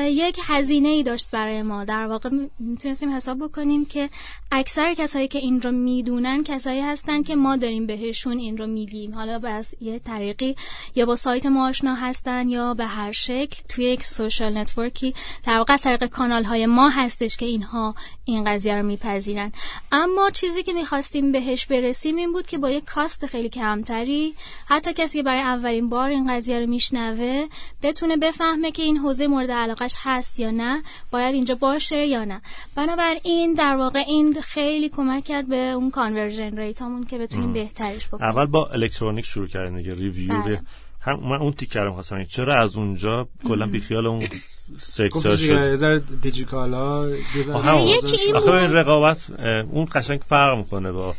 یک 0.10 0.40
هزینه 0.44 0.90
ای 0.90 1.04
داشت 1.04 1.32
برای 1.32 1.62
ما. 1.62 1.86
در 1.86 2.06
واقع 2.08 2.30
می- 2.30 2.50
می‌تونستیم 2.60 3.16
حساب 3.16 3.40
بکنیم 3.40 3.86
که 3.86 4.10
اکثر 4.52 4.94
کسایی 4.94 5.28
که 5.28 5.40
این 5.40 5.62
رو 5.62 5.72
می‌دونن 5.72 6.44
کسایی 6.44 6.82
هستن 6.82 7.24
که 7.24 7.36
ما 7.36 7.56
داریم 7.56 7.86
بهشون 7.88 8.38
این 8.38 8.58
رو 8.58 8.68
میگیم. 8.68 9.14
حالا 9.16 9.40
بس 9.40 9.74
یه 9.82 10.00
طریقی 10.00 10.56
یا 10.96 11.06
با 11.06 11.16
سایت 11.16 11.46
ما 11.46 11.68
آشنا 11.68 11.96
هستن 11.96 12.50
یا 12.50 12.74
به 12.74 12.86
هر 12.86 13.12
شکل 13.12 13.62
توی 13.70 13.86
یک 13.86 14.04
سوشال 14.04 14.58
نتورکی. 14.58 15.14
در 15.46 15.58
واقع 15.58 15.74
از 15.74 15.82
طریق 15.82 16.06
کانال 16.06 16.44
های 16.44 16.66
ما 16.66 16.90
هستش 16.90 17.38
که 17.38 17.46
اینها 17.46 17.96
این 18.26 18.44
قضیه 18.44 18.76
رو 18.76 18.84
میپذیرن. 18.84 19.52
اما 19.92 20.30
چیزی 20.30 20.64
که 20.64 20.74
می‌خواستیم 20.74 21.32
بهش 21.32 21.66
برسیم 21.66 22.16
این 22.16 22.34
بود 22.34 22.48
که 22.48 22.58
با 22.58 22.70
یک 22.70 22.86
کاست 22.86 23.26
خیلی 23.26 23.50
کمتری 23.50 24.34
حتی 24.68 24.94
کسی 24.94 25.18
که 25.18 25.24
برای 25.24 25.42
اولین 25.42 25.90
بار 25.90 26.10
این 26.10 26.34
قضیه 26.36 26.60
رو 26.60 26.68
میشنوه 26.68 27.46
بتونه 27.84 28.18
بفهمه 28.58 28.72
که 28.72 28.84
این 28.84 28.98
حوزه 28.98 29.28
مورد 29.28 29.52
علاقش 29.52 29.96
هست 29.98 30.40
یا 30.40 30.52
نه 30.52 30.84
باید 31.12 31.36
اینجا 31.36 31.56
باشه 31.56 32.06
یا 32.06 32.26
نه 32.26 32.42
بنابراین 32.76 33.54
در 33.54 33.76
واقع 33.76 34.04
این 34.08 34.42
خیلی 34.42 34.90
کمک 34.90 35.24
کرد 35.24 35.50
به 35.50 35.72
اون 35.72 35.90
conversion 35.90 36.58
rate 36.58 36.85
امون 36.85 37.06
که 37.06 37.18
بتونیم 37.18 37.54
بهترش 37.54 38.08
بکنیم 38.08 38.24
اول 38.24 38.46
با 38.46 38.66
الکترونیک 38.66 39.26
شروع 39.26 39.48
کردن 39.48 39.76
دیگه 39.76 39.94
review 39.94 40.42
بله. 40.42 40.62
هم 41.02 41.20
من 41.20 41.38
اون 41.38 41.52
تیکه 41.52 41.82
رم 41.82 41.94
خواستم 41.94 42.24
چرا 42.24 42.62
از 42.62 42.78
اونجا 42.78 43.28
کلا 43.48 43.68
بیخیال 43.68 44.08
اون 44.08 44.28
sector 44.80 45.36
شد 45.36 46.22
دیجیکالا. 46.22 47.10
یکی 47.10 48.18
این. 48.22 48.36
رقابت 48.74 49.30
اون 49.72 49.88
قشنگ 49.92 50.22
فرق 50.22 50.58
می‌کنه 50.58 50.92
با 50.92 51.16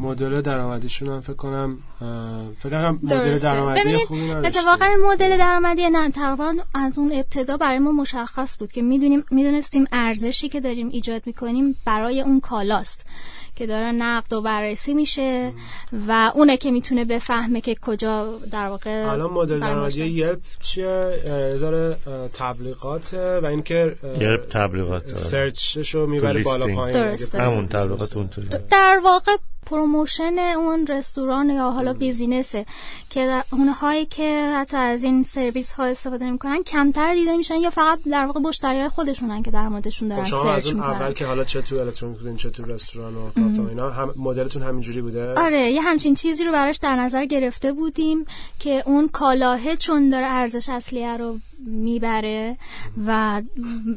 مدل 0.00 0.40
درآمدیشون 0.40 1.08
هم 1.08 1.20
فکر 1.20 1.36
کنم 1.36 1.78
فکر 2.58 2.70
کنم 2.70 3.00
مدل 3.02 3.38
درآمدی 3.38 3.96
خوبی. 3.96 4.30
اتفاقا 4.30 4.86
مدل 5.08 5.38
درآمدی 5.38 5.90
نه 5.90 6.10
تقریبا 6.10 6.54
از 6.74 6.98
اون 6.98 7.12
ابتدا 7.12 7.56
برای 7.56 7.78
ما 7.78 7.92
مشخص 7.92 8.58
بود 8.58 8.72
که 8.72 8.82
می‌دونیم 8.82 9.24
می‌دونستیم 9.30 9.84
ارزشی 9.92 10.48
که 10.48 10.60
داریم 10.60 10.88
ایجاد 10.88 11.22
می‌کنیم 11.26 11.76
برای 11.84 12.20
اون 12.20 12.40
کالاست 12.40 13.06
که 13.56 13.66
داره 13.66 13.92
نقد 13.92 14.32
و 14.32 14.42
بررسی 14.42 14.94
میشه 14.94 15.52
و 16.08 16.32
اونه 16.34 16.56
که 16.56 16.70
می‌تونه 16.70 17.04
بفهمه 17.04 17.60
که 17.60 17.74
کجا 17.82 18.38
در 18.52 18.68
واقع 18.68 18.90
الان 18.90 19.30
مدل 19.30 19.60
درآمدی. 19.60 20.06
یلپ 20.06 20.38
چیه 20.60 20.86
اه، 22.06 22.28
تبلیغاته 22.28 23.40
و 23.40 23.46
اینکه 23.46 23.96
یلپ 24.20 24.48
تبلیغات. 24.50 25.14
سرچشو 25.14 26.06
می‌بره 26.06 26.42
بالا. 26.42 26.66
پایین 26.66 27.18
همون. 27.34 27.66
تبلیغات 27.66 28.16
اونطوری 28.16 28.48
در 28.70 29.00
واقع 29.04 29.36
promotion 29.66 30.38
اون 30.38 30.86
رستوران 30.86 31.50
یا 31.50 31.70
حالا 31.70 31.92
business 31.92 32.58
ه 32.58 32.66
که 33.10 33.44
اونهایی 33.52 34.06
که 34.06 34.54
حتی 34.56 34.76
از 34.76 35.04
این 35.04 35.22
سرویس 35.22 35.72
ها 35.72 35.84
استفاده 35.84 36.24
نمی‌کنن 36.24 36.62
کمتر 36.62 37.14
دیده 37.14 37.36
میشن 37.36 37.56
یا 37.56 37.70
فقط 37.70 37.98
در 38.10 38.26
واقع 38.26 38.40
مشتری 38.40 38.78
های 38.78 38.88
خودشونن 38.88 39.42
که 39.42 39.50
در 39.50 39.68
موردشون 39.68 40.08
خب 40.08 40.14
دارن 40.14 40.28
شما 40.28 40.50
از 40.50 40.62
search 40.62 40.72
اون 40.72 40.82
اول 40.82 40.92
می‌کنن 40.92 41.12
که 41.12 41.26
حالا 41.26 41.44
چه 41.44 41.62
تو 41.62 41.76
الکترونیک 41.76 42.18
بودین 42.18 42.36
چه 42.36 42.50
تو 42.50 42.64
رستوران 42.64 43.14
و 43.16 43.30
کافه 43.30 43.68
اینا 43.68 43.90
هم 43.90 44.14
مدلتون 44.16 44.62
همینجوری 44.62 45.02
بوده؟ 45.02 45.34
آره 45.34 45.72
یه 45.72 45.82
همچین 45.82 46.14
چیزی 46.14 46.44
رو 46.44 46.52
براش 46.52 46.76
در 46.76 46.96
نظر 46.96 47.24
گرفته 47.24 47.72
بودیم 47.72 48.24
که 48.58 48.82
اون 48.86 49.08
کالاهه 49.08 49.76
چون 49.76 50.08
داره 50.08 50.26
ارزش 50.26 50.68
اصلیه 50.68 51.16
رو 51.16 51.38
می‌بره 51.58 52.56
و 53.06 53.42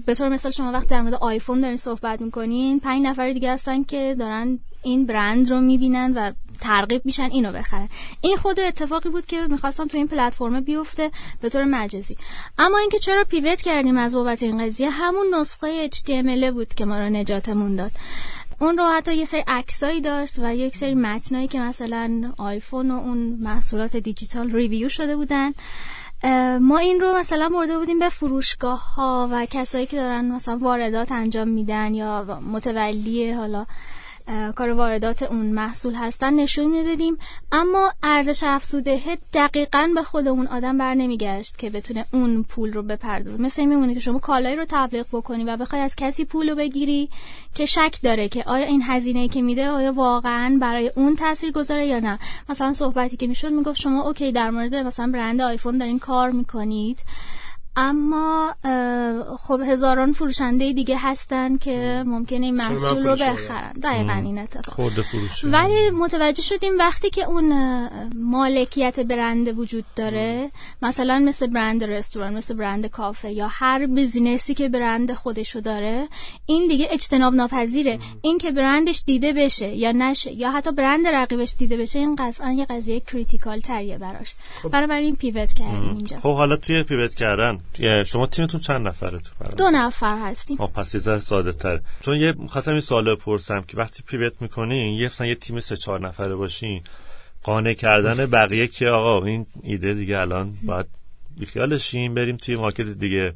به 0.05 0.15
طور 0.15 0.29
مثال 0.29 0.51
شما 0.51 0.71
وقتی 0.71 0.87
در 0.87 1.01
مورد 1.01 1.13
آیفون 1.13 1.61
دارین 1.61 1.77
صحبت 1.77 2.21
می‌کنین 2.21 2.79
پنج 2.79 3.05
نفر 3.05 3.33
دیگه 3.33 3.51
هستن 3.51 3.83
که 3.83 4.15
دارن 4.19 4.59
این 4.83 5.05
برند 5.05 5.49
رو 5.49 5.61
می‌بینن 5.61 6.13
و 6.15 6.31
ترغیب 6.61 7.01
میشن 7.05 7.29
اینو 7.31 7.51
بخرن. 7.51 7.89
این 8.21 8.37
خود 8.37 8.59
اتفاقی 8.59 9.09
بود 9.09 9.25
که 9.25 9.47
می‌خواستم 9.47 9.87
تو 9.87 9.97
این 9.97 10.07
پلتفرم 10.07 10.61
بیفته 10.61 11.11
به 11.41 11.49
طور 11.49 11.63
مجازی. 11.63 12.15
اما 12.57 12.77
اینکه 12.77 12.99
چرا 12.99 13.23
پیوت 13.23 13.61
کردیم 13.61 13.97
از 13.97 14.15
بابت 14.15 14.43
این 14.43 14.65
قضیه 14.65 14.89
همون 14.89 15.35
نسخه 15.35 15.89
HTML 15.89 16.51
بود 16.53 16.73
که 16.73 16.85
ما 16.85 16.99
رو 16.99 17.09
نجاتمون 17.09 17.75
داد. 17.75 17.91
اون 18.61 18.77
رو 18.77 18.83
حتی 18.83 19.15
یه 19.15 19.25
سری 19.25 19.43
عکسایی 19.47 20.01
داشت 20.01 20.39
و 20.39 20.55
یک 20.55 20.75
سری 20.75 20.95
متنایی 20.95 21.47
که 21.47 21.59
مثلا 21.59 22.33
آیفون 22.37 22.91
و 22.91 22.93
اون 22.93 23.17
محصولات 23.17 23.97
دیجیتال 23.97 24.51
ریویو 24.51 24.89
شده 24.89 25.15
بودن. 25.15 25.51
ما 26.61 26.77
این 26.77 26.99
رو 26.99 27.17
مثلا 27.17 27.49
برده 27.49 27.77
بودیم 27.77 27.99
به 27.99 28.09
فروشگاه 28.09 28.93
ها 28.95 29.29
و 29.31 29.45
کسایی 29.45 29.85
که 29.85 29.97
دارن 29.97 30.25
مثلا 30.25 30.57
واردات 30.57 31.11
انجام 31.11 31.47
میدن 31.47 31.93
یا 31.93 32.39
متولی 32.51 33.31
حالا 33.31 33.65
کار 34.55 34.69
واردات 34.69 35.23
اون 35.23 35.45
محصول 35.45 35.93
هستن 35.93 36.33
نشون 36.33 36.65
می‌دادیم. 36.65 37.17
اما 37.51 37.91
ارزش 38.03 38.43
افزوده 38.43 39.17
دقیقا 39.33 39.89
به 39.95 40.03
خود 40.03 40.27
اون 40.27 40.47
آدم 40.47 40.77
بر 40.77 40.93
نمیگشت 40.93 41.57
که 41.57 41.69
بتونه 41.69 42.05
اون 42.13 42.43
پول 42.43 42.73
رو 42.73 42.83
بپردازه. 42.83 43.41
مثل 43.41 43.65
میمونه 43.65 43.93
که 43.93 43.99
شما 43.99 44.19
کالایی 44.19 44.55
رو 44.55 44.65
تبلیغ 44.69 45.05
بکنی 45.11 45.43
و 45.43 45.57
بخوای 45.57 45.81
از 45.81 45.95
کسی 45.95 46.25
پول 46.25 46.49
رو 46.49 46.55
بگیری 46.55 47.09
که 47.55 47.65
شک 47.65 47.99
داره 48.03 48.29
که 48.29 48.43
آیا 48.43 48.65
این 48.65 48.83
هزینه 48.85 49.27
که 49.27 49.41
میده 49.41 49.69
آیا 49.69 49.93
واقعا 49.93 50.57
برای 50.61 50.91
اون 50.95 51.15
تاثیر 51.15 51.51
گذاره 51.51 51.87
یا 51.87 51.99
نه. 51.99 52.19
مثلا 52.49 52.73
صحبتی 52.73 53.17
که 53.17 53.27
می‌شد 53.27 53.51
می‌گفت 53.51 53.79
شما 53.81 54.01
okay 54.01 54.31
در 54.31 54.49
مورد 54.49 54.75
مثلا 54.75 55.11
برند 55.13 55.41
آیفون 55.41 55.77
دارین 55.77 55.99
کار 55.99 56.31
می‌کنید. 56.31 56.99
اما 57.81 58.55
خب 59.39 59.61
هزاران 59.65 60.11
فروشنده 60.11 60.73
دیگه 60.73 60.97
هستن 60.99 61.57
که 61.57 62.03
ممکنه 62.05 62.45
این 62.45 62.57
محصول 62.57 63.07
رو. 63.07 63.15
بخرن. 63.15 63.71
دقیقا 63.83 64.13
این 64.13 64.39
اتفاق. 64.39 64.91
ولی 65.43 65.89
متوجه 65.89 66.41
شدیم 66.41 66.77
وقتی 66.79 67.09
که 67.09 67.23
اون 67.23 67.53
مالکیت 68.15 68.99
برند 68.99 69.59
وجود 69.59 69.85
داره 69.95 70.51
مثلا 70.81 71.19
مثل 71.19 71.47
برند 71.47 71.83
رستوران 71.83 72.33
مثل 72.33 72.53
برند 72.53 72.85
کافه 72.85 73.31
یا 73.31 73.47
هر 73.51 73.85
business 73.85 74.45
ی 74.45 74.53
که 74.53 74.69
برند 74.69 75.13
خودشو 75.13 75.59
داره 75.59 76.07
این 76.45 76.67
دیگه 76.67 76.87
اجتناب 76.91 77.33
ناپذیره. 77.33 77.99
این 78.21 78.37
که 78.37 78.51
برندش 78.51 79.03
دیده 79.05 79.33
بشه 79.33 79.67
یا 79.75 79.91
نشه 79.91 80.31
یا 80.31 80.51
حتی 80.51 80.71
برند 80.71 81.07
رقیبش 81.07 81.55
دیده 81.57 81.77
بشه 81.77 81.99
این 81.99 82.15
قطعا 82.15 82.51
یه 82.51 82.65
قضیه 82.65 82.99
critical 82.99 83.59
تریه 83.59 83.97
براش. 83.97 84.35
برای 84.71 85.05
این 85.05 85.15
پیوت 85.15 85.53
کردیم 85.53 85.95
اینجا. 85.97 86.17
خب 86.17 86.33
حالا 86.33 86.55
توی 86.57 86.83
پیوت 86.83 87.15
کردن 87.15 87.59
شما 88.05 88.27
تیمتون 88.27 88.59
چند 88.59 88.87
نفره 88.87 89.19
تو؟ 89.19 89.55
دو 89.57 89.69
نفر 89.69 90.17
هستیم. 90.17 90.57
آه 90.59 90.71
پس 90.71 90.93
یه 90.93 90.99
ذره 90.99 91.19
ساده 91.19 91.51
تره 91.51 91.81
چون 92.01 92.17
یه 92.17 92.33
خواستم 92.47 92.71
این 92.71 92.79
سوال 92.79 93.15
بپرسم 93.15 93.61
که 93.61 93.77
وقتی 93.77 94.03
پیوت 94.07 94.41
می‌کنین 94.41 94.93
یه 94.93 95.11
یه 95.19 95.35
تیم 95.35 95.59
سه 95.59 95.77
چهار 95.77 95.99
نفره 95.99 96.35
باشین 96.35 96.83
قانع 97.43 97.73
کردن 97.73 98.25
بقیه 98.25 98.67
که 98.67 98.87
آقا 98.89 99.25
این 99.25 99.45
ایده 99.63 99.93
دیگه 99.93 100.19
الان 100.19 100.57
باید 100.63 100.85
بیخیالشیم 101.39 102.13
بریم 102.13 102.37
توی 102.37 102.55
مارکت 102.55 102.85
دیگه. 102.85 103.33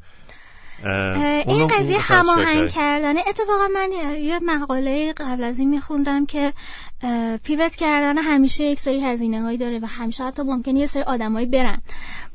این 1.48 1.68
قضیه 1.68 1.98
هماهنگ؟ 2.00 2.70
کردنه. 2.70 3.24
اتفاقا 3.28 3.68
من 3.74 3.90
یه 4.22 4.40
مقاله 4.40 5.14
قبل 5.18 5.44
از 5.44 5.60
این 5.60 5.70
میخوندم 5.70 6.26
که 6.26 6.54
پیوت 7.44 7.76
کردن 7.76 8.18
همیشه 8.18 8.64
یک 8.64 8.80
سری 8.80 9.02
هزینه 9.02 9.42
هایی 9.42 9.58
داره 9.58 9.80
و 9.80 9.86
همیشه 9.86 10.24
حتی 10.24 10.44
ممکنه 10.44 10.80
یه 10.80 10.86
سری 10.88 11.04
آدمایی 11.04 11.46
برن. 11.46 11.82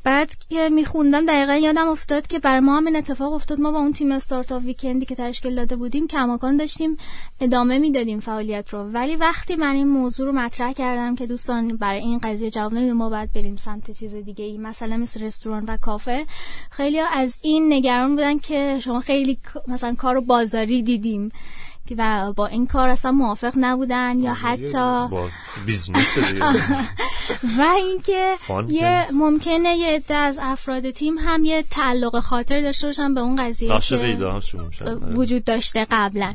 بعد 0.03 0.31
که 0.49 0.69
میخوندم 0.69 1.25
دقیقا 1.25 1.53
یادم 1.53 1.87
افتاد 1.87 2.27
که 2.27 2.39
برای 2.39 2.59
ما 2.59 2.77
هم 2.77 2.85
این 2.85 2.95
اتفاق 2.95 3.33
افتاد. 3.33 3.61
ما 3.61 3.71
با 3.71 3.79
اون 3.79 3.93
تیم 3.93 4.11
استارتاپ 4.11 4.63
ویکندی 4.63 5.05
که 5.05 5.15
تشکیل 5.15 5.55
داده 5.55 5.75
بودیم 5.75 6.07
کماکان 6.07 6.57
داشتیم 6.57 6.97
ادامه 7.41 7.79
می‌دادیم 7.79 8.19
فعالیت 8.19 8.69
رو. 8.69 8.79
ولی 8.79 9.15
وقتی 9.15 9.55
من 9.55 9.73
این 9.73 9.87
موضوع 9.87 10.25
رو 10.25 10.31
مطرح 10.31 10.73
کردم 10.73 11.15
که 11.15 11.25
دوستان 11.25 11.77
برای 11.77 11.99
این 11.99 12.19
قضیه 12.19 12.49
جواب 12.49 12.73
نمیدیم 12.73 12.93
ما 12.93 13.09
باید 13.09 13.33
بریم 13.33 13.55
سمت 13.55 13.91
چیز 13.91 14.15
دیگه 14.15 14.45
ای 14.45 14.57
مثلا 14.57 14.97
مثل 14.97 15.23
رستوران 15.25 15.63
و 15.67 15.77
کافه. 15.77 16.25
خیلی 16.71 16.99
از 16.99 17.37
این 17.41 17.73
نگران 17.73 18.09
بودن 18.09 18.38
که 18.39 18.79
شما 18.83 18.99
خیلی 18.99 19.39
مثلا 19.67 19.95
کار 19.95 20.15
رو 20.15 20.21
بازاری 20.21 20.83
دیدیم 20.83 21.29
که 21.89 21.95
و 21.97 22.33
با 22.33 22.47
این 22.47 22.67
کار 22.67 22.89
اصلا 22.89 23.11
موافق 23.11 23.53
نبودن 23.57 24.19
یا 24.19 24.33
حتی 24.33 25.07
business 25.65 26.17
و 27.57 27.61
اینکه 27.61 28.35
یه. 28.69 29.05
ممکنه 29.13 29.75
یه 29.75 29.95
عده 29.95 30.15
از 30.15 30.37
افراد 30.41 30.91
تیم 30.91 31.17
هم 31.17 31.45
یه 31.45 31.63
تعلق 31.69 32.19
خاطر 32.19 32.61
داشته 32.61 32.87
باشن 32.87 33.13
به 33.13 33.21
اون 33.21 33.35
قضیه 33.35 33.79
که 33.79 33.97
میشن. 34.57 34.85
وجود 35.15 35.43
داشته 35.43 35.87
قبلا. 35.91 36.33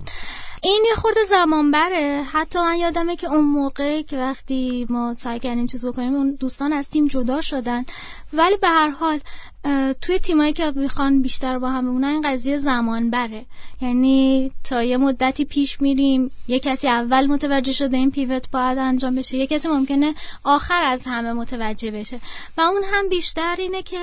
این 0.63 0.85
یه 0.89 0.95
خورده 0.95 1.25
زمان 1.29 1.71
بره. 1.71 2.23
حتی 2.33 2.59
من 2.59 2.77
یادمه 2.77 3.17
که 3.17 3.27
اون 3.27 3.45
موقع 3.45 4.03
که 4.03 4.19
وقتی 4.19 4.87
ما 4.91 5.15
سعی 5.19 5.39
کردیم 5.39 5.67
چیز 5.67 5.85
بکنیم 5.85 6.15
اون 6.15 6.37
دوستان 6.41 6.73
از 6.73 6.89
تیم 6.89 7.09
جدا 7.09 7.41
شدن. 7.41 7.85
ولی 8.37 8.57
به 8.57 8.69
هر 8.69 8.91
حال 8.91 9.21
توی 10.03 10.19
تیمایی 10.19 10.53
که 10.53 10.73
می‌خوان 10.77 11.23
بیشتر 11.23 11.59
با 11.59 11.71
هم 11.71 11.87
بمونن 11.87 12.09
این 12.09 12.23
قضیه 12.23 12.59
زمان 12.59 13.11
بره 13.11 13.47
یعنی 13.81 14.51
تا 14.65 14.83
یه 14.83 14.97
مدتی 14.97 15.45
پیش 15.45 15.81
میریم 15.81 16.31
یه 16.49 16.61
کسی 16.61 16.89
اول 16.89 17.27
متوجه 17.27 17.73
شده 17.73 17.97
این 17.97 18.11
پیوت 18.11 18.51
باید 18.51 18.79
انجام 18.79 19.15
بشه 19.15 19.37
یه 19.37 19.47
کسی 19.47 19.69
ممکنه 19.69 20.15
آخر 20.45 20.83
از 20.83 21.07
همه 21.07 21.33
متوجه 21.33 21.91
بشه. 21.91 22.21
و 22.59 22.61
اون 22.61 22.83
هم 22.93 23.09
بیشتر 23.09 23.57
اینه 23.59 23.83
که 23.83 23.99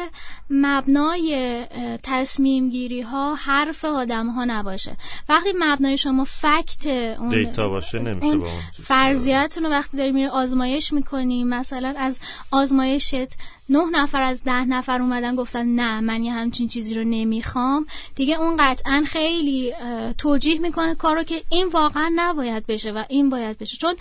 مبنای 0.50 1.66
تصمیم 2.04 2.70
گیری 2.70 3.02
ها 3.02 3.36
حرف 3.36 3.86
آدم 3.86 4.28
ها 4.28 4.46
نباشه. 4.46 4.98
وقتی 5.30 5.50
مبنای 5.60 5.98
شما 5.98 6.26
فکت 6.26 6.88
اون 7.20 7.30
دیتا 7.30 7.70
باشه 7.70 8.00
نمیشه 8.00 8.38
با 8.38 8.48
اون 8.48 8.62
فرضیتون 8.84 9.64
رو 9.64 9.70
وقتی 9.70 9.98
داری 9.98 10.12
میره 10.12 10.30
آزمایش 10.30 10.94
می‌کنی 10.94 11.44
مثلا 11.44 11.94
از 11.98 12.20
آزمایشت 12.52 13.28
نه 13.72 13.90
نفر 13.94 14.22
از 14.22 14.44
ده 14.44 14.66
نفر 14.66 15.02
اومدن 15.02 15.36
گفتن 15.36 15.66
نه 15.66 16.00
من 16.00 16.24
یه 16.24 16.34
همچین 16.34 16.68
چیزی 16.68 16.94
رو 16.94 17.04
نمی‌خوام. 17.04 17.86
دیگه 18.16 18.40
اون 18.40 18.56
قطعا 18.60 19.04
خیلی 19.08 19.74
توجیه 20.18 20.60
می‌کنه 20.60 20.96
کارو 20.96 21.24
که 21.24 21.44
این 21.50 21.68
واقعا 21.68 22.12
نباید 22.16 22.66
بشه 22.66 22.92
و 22.92 23.04
این 23.10 23.30
باید 23.30 23.58
بشه. 23.58 23.78
چون 23.78 23.96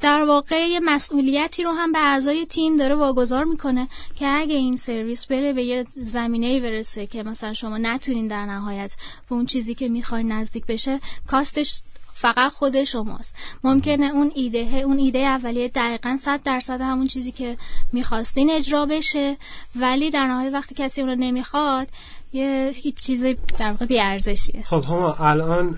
در 0.00 0.22
واقع 0.22 0.68
یه 0.68 0.80
مسئولیتی 0.80 1.62
رو 1.62 1.70
هم 1.70 1.92
به 1.92 1.98
اعضای 1.98 2.46
تیم 2.46 2.76
داره 2.76 2.94
واگذار 2.94 3.44
می‌کنه 3.44 3.88
که 4.16 4.28
اگه 4.28 4.54
این 4.54 4.76
سرویس 4.76 5.26
بره 5.26 5.52
به 5.52 5.62
یه 5.62 5.84
زمینه 5.90 6.60
برسه 6.60 7.06
که 7.06 7.22
مثلا 7.22 7.52
شما 7.52 7.78
نتونین 7.78 8.28
در 8.28 8.46
نهایت 8.46 8.92
به 9.28 9.34
اون 9.34 9.46
چیزی 9.46 9.74
که 9.74 9.88
می‌خواین 9.88 10.32
نزدیک 10.32 10.66
بشه 10.66 11.00
کاستش 11.26 11.80
فقط 12.24 12.52
خود 12.52 12.84
شماست. 12.84 13.36
ممکنه 13.64 14.10
اون 14.14 14.32
ایده 14.34 14.58
اون 14.58 14.98
ایده 14.98 15.18
اولیه 15.18 15.68
دقیقا 15.68 16.16
صد 16.20 16.40
درصد 16.44 16.80
همون 16.80 17.06
چیزی 17.06 17.32
که 17.32 17.56
می‌خواستین 17.92 18.50
اجرا 18.50 18.86
بشه. 18.86 19.36
ولی 19.76 20.10
در 20.10 20.26
نهایت 20.26 20.52
وقتی 20.52 20.74
کسی 20.74 21.00
اون 21.00 21.10
رو 21.10 21.16
نمی‌خواد 21.16 21.88
یه 22.32 22.72
هیچ 22.74 23.00
چیز 23.00 23.22
در 23.58 23.70
واقع 23.70 23.86
بی 23.86 24.00
ارزشیه 24.00 24.62
خب 24.62 24.84
هما 24.88 25.14
الان 25.14 25.74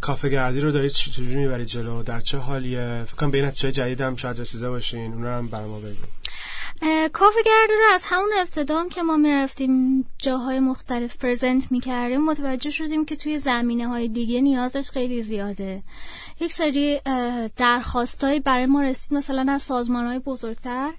کافه 0.00 0.28
گردی 0.28 0.60
رو 0.60 0.70
دارید 0.70 0.90
چجوری 0.90 1.36
می‌برید 1.36 1.66
جلو؟ 1.66 2.02
در 2.02 2.20
چه 2.20 2.38
حالیه؟ 2.38 3.04
فکر 3.06 3.16
کنم 3.16 3.30
به 3.30 3.52
چه 3.54 3.72
جدید 3.72 4.00
هم 4.00 4.16
شاید 4.16 4.40
رسیده 4.40 4.70
باشین. 4.70 5.12
اون 5.12 5.22
رو 5.22 5.28
هم 5.28 5.48
بر 5.48 5.64
ما 5.64 5.78
بگید 5.78 6.21
کافه 7.12 7.38
گردی 7.46 7.72
رو 7.72 7.94
از 7.94 8.04
همون 8.06 8.30
ابتدا 8.38 8.88
که 8.88 9.02
ما 9.02 9.16
می‌رفتیم 9.16 10.04
جاهای 10.18 10.60
مختلف 10.60 11.16
پرزنت 11.16 11.72
می‌کردیم 11.72 12.24
متوجه 12.24 12.70
شدیم 12.70 13.04
که 13.04 13.16
توی 13.16 13.38
زمینه 13.38 13.88
های 13.88 14.08
دیگه 14.08 14.40
نیازش 14.40 14.90
خیلی 14.90 15.22
زیاده. 15.22 15.82
یک 16.40 16.52
سری 16.52 17.00
درخواستایی 17.56 18.40
برای 18.40 18.66
ما 18.66 18.82
رسید 18.82 19.14
مثلا 19.14 19.52
از 19.52 19.62
سازمان 19.62 20.06
های 20.06 20.18
بزرگتر 20.18 20.92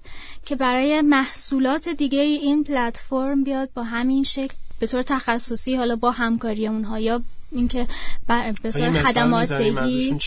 که 0.44 0.56
برای 0.56 1.00
محصولات 1.00 1.88
دیگه 1.88 2.20
این 2.20 2.64
پلتفرم 2.64 3.44
بیاد 3.44 3.70
با 3.74 3.82
همین 3.82 4.22
شکل 4.22 4.54
به 4.84 4.88
طور 4.88 5.02
تخصصی 5.02 5.76
حالا 5.76 5.96
با 5.96 6.10
همکاری 6.10 6.66
اونها 6.66 6.98
یا 6.98 7.22
اینکه 7.52 7.86
به 8.62 8.70
صورت 8.70 9.02
خدمات 9.02 9.52
دهی 9.52 10.18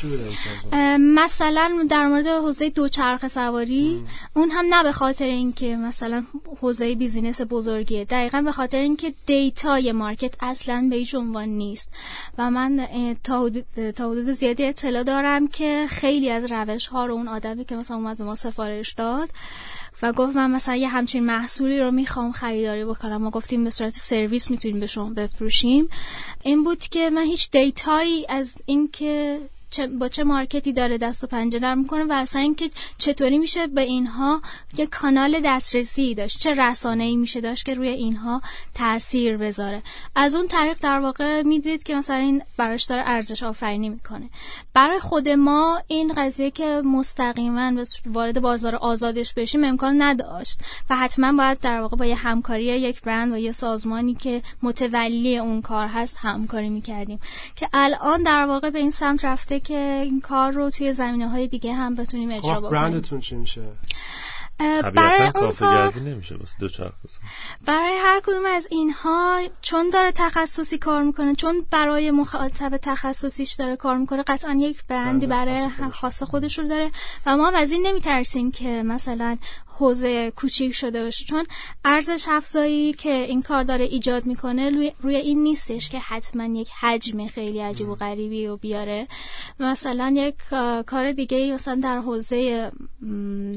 مثلا؟ 0.99 1.87
در 1.89 2.07
مورد 2.07 2.27
حوزه 2.27 2.69
دوچرخه 2.69 3.27
سواری 3.27 4.03
اون 4.35 4.51
هم 4.51 4.65
نه 4.69 4.83
به 4.83 4.91
خاطر 4.91 5.25
اینکه 5.25 5.75
مثلا 5.75 6.25
حوزه 6.61 6.95
business 6.95 7.41
بزرگیه. 7.49 8.05
دقیقا 8.05 8.41
به 8.41 8.51
خاطر 8.51 8.77
اینکه 8.77 9.13
data 9.25 9.91
ی 9.91 9.97
market 9.97 10.35
اصلا 10.39 10.87
به 10.89 10.95
هیچ 10.95 11.15
عنوان 11.15 11.49
نیست. 11.49 11.89
و 12.37 12.49
من 12.49 12.87
تا 13.23 14.09
حدود 14.11 14.31
زیادی 14.31 14.65
اطلاع 14.65 15.03
دارم 15.03 15.47
که 15.47 15.85
خیلی 15.89 16.29
از 16.29 16.51
روش 16.51 16.87
ها 16.87 17.05
رو 17.05 17.13
اون 17.13 17.27
آدمی 17.27 17.65
که 17.65 17.75
مثلا 17.75 17.97
اومد 17.97 18.17
به 18.17 18.23
ما 18.23 18.35
سفارش 18.35 18.93
داد 18.93 19.29
و 20.01 20.13
گفت 20.13 20.35
من 20.35 20.51
مثلا 20.51 20.75
یه 20.75 20.87
همچین 20.87 21.25
محصولی 21.25 21.79
رو 21.79 21.91
می‌خوام 21.91 22.31
خریداری 22.31 22.85
بکنم 22.85 23.17
ما 23.17 23.29
گفتیم 23.29 23.63
به 23.63 23.69
صورت 23.69 23.93
سرویس 23.93 24.51
می‌تونیم 24.51 24.79
به 24.79 24.87
بفروشیم. 25.15 25.89
این 26.43 26.63
بود 26.63 26.79
که 26.79 27.09
من 27.09 27.23
هیچ 27.23 27.51
دیتایی 27.51 28.25
از 28.29 28.53
اینکه 28.65 29.39
چه 29.69 29.87
با 29.87 30.07
چه 30.07 30.23
مارکتی 30.23 30.73
داره 30.73 30.97
دست 30.97 31.23
و 31.23 31.27
پنجه 31.27 31.59
در 31.59 31.75
می‌کنه 31.75 32.03
و 32.03 32.11
اصلا 32.11 32.41
اینکه 32.41 32.69
چطوری 32.97 33.37
میشه 33.37 33.67
به 33.67 33.81
اینها 33.81 34.41
یه 34.77 34.87
کانال 34.87 35.39
دسترسی 35.45 36.15
داشت 36.15 36.39
چه 36.39 36.53
رسانه 36.53 37.03
ای 37.03 37.15
میشه 37.15 37.41
داشت 37.41 37.65
که 37.65 37.73
روی 37.73 37.87
اینها 37.87 38.41
تاثیر 38.73 39.37
بذاره. 39.37 39.83
از 40.15 40.35
اون 40.35 40.47
طریق 40.47 40.77
در 40.81 40.99
واقع 40.99 41.41
می‌دید 41.41 41.83
که 41.83 41.95
مثلا 41.95 42.15
این 42.15 42.41
براش 42.57 42.83
داره 42.83 43.03
ارزش 43.05 43.43
آفرینی 43.43 43.89
می‌کنه. 43.89 44.29
برای 44.73 44.99
خود 44.99 45.29
ما 45.29 45.81
این 45.87 46.13
قضیه 46.13 46.51
که 46.51 46.81
مستقیما 46.85 47.83
وارد 48.05 48.41
بازار 48.41 48.75
آزادش 48.75 49.33
بشیم 49.33 49.63
امکان 49.63 50.01
نداشت 50.01 50.59
و 50.89 50.95
حتما 50.95 51.33
باید 51.37 51.59
در 51.59 51.81
واقع 51.81 51.97
با 51.97 52.05
یه 52.05 52.15
همکاری 52.15 52.65
یک 52.65 53.01
برند 53.01 53.33
و 53.33 53.37
یه 53.37 53.51
سازمانی 53.51 54.15
که 54.15 54.41
متولی 54.63 55.37
اون 55.37 55.61
کار 55.61 55.87
هست 55.87 56.17
همکاری 56.19 56.69
می‌کردیم. 56.69 57.19
که 57.55 57.69
الان 57.73 58.23
در 58.23 58.45
واقع 58.45 58.69
به 58.69 58.79
این 58.79 58.91
سمت 58.91 59.25
رفته 59.25 59.56
که 59.59 60.01
این 60.03 60.21
کار 60.21 60.51
رو 60.51 60.69
توی 60.69 60.93
زمینه 60.93 61.29
های 61.29 61.47
دیگه 61.47 61.73
هم 61.73 61.95
بتونیم 61.95 62.29
اجرا 62.29 62.53
خب، 62.53 62.57
بکنیم. 62.57 62.71
برندتون 62.71 63.19
چی 63.19 63.35
میشه؟ 63.35 63.61
برای 64.95 65.31
اون 65.35 65.51
کار 65.53 65.99
نمیشه 65.99 66.35
دو 66.59 66.67
برای 67.65 67.97
هر 67.97 68.19
کدوم 68.19 68.45
از 68.45 68.67
اینها 68.71 69.41
چون 69.61 69.89
داره 69.89 70.11
تخصصی 70.11 70.77
کار 70.77 71.03
می‌کنه 71.03 71.35
چون 71.35 71.65
برای 71.71 72.11
مخاطب 72.11 72.77
تخصصیش 72.77 73.53
داره 73.53 73.75
کار 73.75 73.97
می‌کنه 73.97 74.23
قطعا 74.23 74.53
یک 74.53 74.83
برندی 74.87 75.25
برای 75.25 75.67
خاص 75.91 76.23
خودش 76.23 76.59
رو 76.59 76.67
داره. 76.67 76.91
و 77.25 77.37
ما 77.37 77.51
از 77.51 77.71
این 77.71 77.87
نمیترسیم 77.87 78.51
که 78.51 78.83
مثلا 78.85 79.37
حوزه 79.79 80.31
کوچیک 80.31 80.71
شده 80.71 81.03
باشه. 81.03 81.25
چون 81.25 81.45
ارزش 81.85 82.25
افزایی 82.29 82.93
که 82.93 83.13
این 83.13 83.41
کار 83.41 83.63
داره 83.63 83.85
ایجاد 83.85 84.25
می‌کنه 84.25 84.69
روی, 85.01 85.15
این 85.15 85.43
نیستش 85.43 85.89
که 85.89 85.99
حتما 85.99 86.45
یک 86.45 86.69
حجم 86.79 87.27
خیلی 87.27 87.59
عجیب 87.59 87.89
و 87.89 87.95
غریبی 87.95 88.47
و 88.47 88.57
بیاره. 88.57 89.07
مثلا 89.59 90.13
یک 90.15 90.35
کار 90.87 91.11
دیگه 91.11 91.53
مثلا 91.53 91.79
در 91.83 91.97
حوزه 91.97 92.71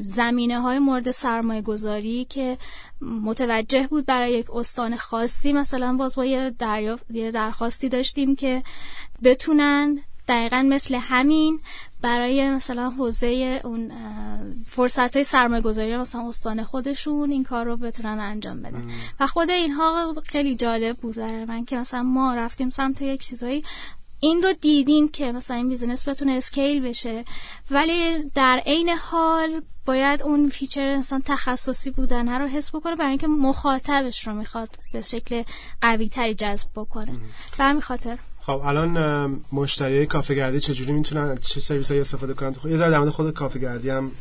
زمینه 0.06 0.61
های 0.61 0.78
مورد 0.78 1.11
سرمایه 1.11 1.62
گذاری 1.62 2.26
که 2.30 2.59
متوجه 3.00 3.87
بود 3.87 4.06
برای 4.06 4.33
یک 4.33 4.50
استان 4.50 4.96
خاصی. 4.96 5.52
مثلا 5.52 5.96
باز 5.96 6.16
با 6.16 6.24
یه, 6.24 6.54
یه 7.11 7.30
درخواستی 7.30 7.88
داشتیم 7.88 8.37
که 8.37 8.62
بتونن 9.22 9.98
دقیقا 10.31 10.66
مثل 10.69 10.95
همین 10.95 11.61
برای 12.03 12.51
مثلا 12.51 12.90
حوزه 12.90 13.61
اون 13.64 13.93
فرصت 14.66 15.16
های 15.16 15.25
سرمایه 15.25 15.62
گذاری 15.62 15.97
مثلا 15.97 16.29
استان 16.29 16.64
خودشون 16.64 17.31
این 17.31 17.45
کار 17.45 17.64
رو 17.64 17.77
بتونن 17.77 18.19
انجام 18.21 18.62
بدن. 18.62 18.90
و 19.21 19.27
خود 19.27 19.51
اینها 19.51 20.14
خیلی 20.27 20.57
جالب 20.57 20.97
بود 20.97 21.14
برای 21.14 21.45
من 21.45 21.64
که 21.64 21.77
مثلا 21.77 22.03
ما 22.03 22.35
رفتیم 22.35 22.71
سمت 22.71 23.03
یک 23.03 23.21
چیزایی. 23.21 23.64
این 24.21 24.43
رو 24.43 24.53
دیدیم 24.53 25.09
که 25.09 25.33
مثلا 25.33 25.57
این 25.57 25.69
business 25.68 26.09
بتونه 26.09 26.33
scale 26.33 26.81
بشه 26.83 27.25
ولی 27.71 28.31
در 28.35 28.62
عین 28.66 28.88
حال 28.88 29.62
باید 29.87 30.23
اون 30.23 30.49
feature 30.49 30.96
مثلا 30.97 31.21
تخصصی 31.25 31.90
بودن 31.90 32.40
رو 32.40 32.47
حس 32.47 32.75
بکنه 32.75 32.97
برای 32.97 33.09
اینکه 33.09 33.27
مخاطبش 33.27 34.27
رو 34.27 34.35
می‌خواد 34.35 34.69
به 34.93 35.03
شکل 35.03 35.43
قوی 35.81 36.09
تری 36.09 36.35
جذب 36.35 36.69
بکنه. 36.77 37.12
به 37.59 37.64
همین 37.64 37.83
خاطر. 37.83 38.19
خب 38.40 38.61
الان 38.64 39.40
مشتری 39.53 40.07
کافه 40.07 40.35
گردی 40.35 40.61
چجوری 40.61 40.92
می‌تونن 40.92 41.37
چه 41.37 41.61
سرویس 41.61 41.88
هایی 41.88 42.00
استفاده 42.00 42.35
کنن؟ 42.35 42.53
خب، 42.53 42.68
یه 42.68 42.76
ذره 42.76 42.90
در 42.90 42.98
مورد 42.98 43.11
خود 43.11 43.35
کافه 43.35 43.59
گردی 43.59 43.90
هم 43.90 44.12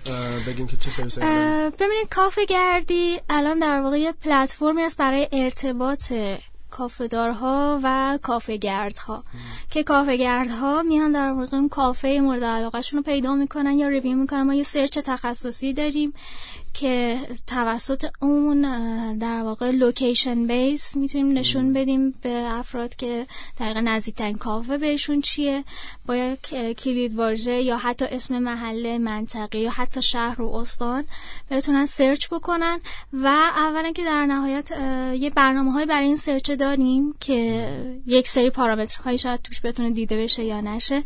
بگیم 0.48 0.68
که 0.68 0.78
چه 0.78 0.92
سرویس 0.92 1.20
ببینید 1.20 2.10
کافه 2.10 2.46
گردی 2.46 3.20
الان 3.30 3.60
در 3.60 3.80
واقع 3.80 4.00
یه 4.00 4.12
پلتفرمی 4.12 4.82
است 4.82 4.98
برای 4.98 5.28
ارتباط 5.32 6.14
کافهدارها 6.72 7.80
و 7.84 8.20
کافه 8.22 8.58
گردها 8.58 9.24
که 9.70 9.84
کافه 9.84 10.18
گردها 10.18 10.84
میان 10.84 11.12
در 11.12 11.32
واقع 11.32 11.58
اون 11.58 11.70
کافه 11.70 12.20
مورد 12.24 12.44
علاقهشون 12.44 12.98
رو 12.98 13.04
پیدا 13.04 13.36
می‌کنن 13.36 13.74
یا 13.74 13.88
review 13.88 14.18
می‌کنن. 14.18 14.44
ما 14.44 14.54
یه 14.54 14.64
search 14.64 15.00
تخصصی 15.00 15.74
داریم 15.74 16.14
که 16.74 17.20
توسط 17.48 18.06
اون 18.22 18.62
در 19.18 19.42
واقع 19.42 19.72
location 19.72 20.48
base 20.48 20.96
می‌تونیم 20.96 21.38
نشون 21.38 21.74
بدیم 21.74 22.12
به 22.22 22.48
افراد 22.52 22.96
که 22.96 23.26
دقیقا 23.60 23.80
نزدیکترین 23.80 24.36
کافه 24.36 24.78
بهشون 24.78 25.22
چیه. 25.22 25.64
با 26.06 26.16
یک 26.16 26.42
کلید 26.78 27.16
واژه 27.16 27.62
یا 27.62 27.78
حتی 27.78 28.06
اسم 28.06 28.40
محله 28.40 28.98
منطقه 28.98 29.58
یا 29.58 29.72
حتی 29.72 30.02
شهر 30.02 30.42
و 30.42 30.56
استان 30.56 31.06
بتونن 31.52 31.86
search 31.86 32.28
بکنن 32.28 32.80
و 33.14 33.28
اولا 33.56 33.92
که 33.92 34.04
در 34.04 34.26
نهایت 34.26 34.72
یه 35.20 35.30
برنامه 35.30 35.72
های 35.72 35.86
برای 35.86 36.08
این 36.08 36.16
search 36.16 36.52
داریم 36.52 37.14
که 37.20 37.68
یک 38.08 38.28
سری 38.28 38.50
پارامترهایی 38.50 39.18
شاید 39.18 39.42
توش 39.42 39.62
بتونه 39.62 39.90
دیده 39.90 40.24
بشه 40.24 40.44
یا 40.44 40.62
نشه. 40.62 41.04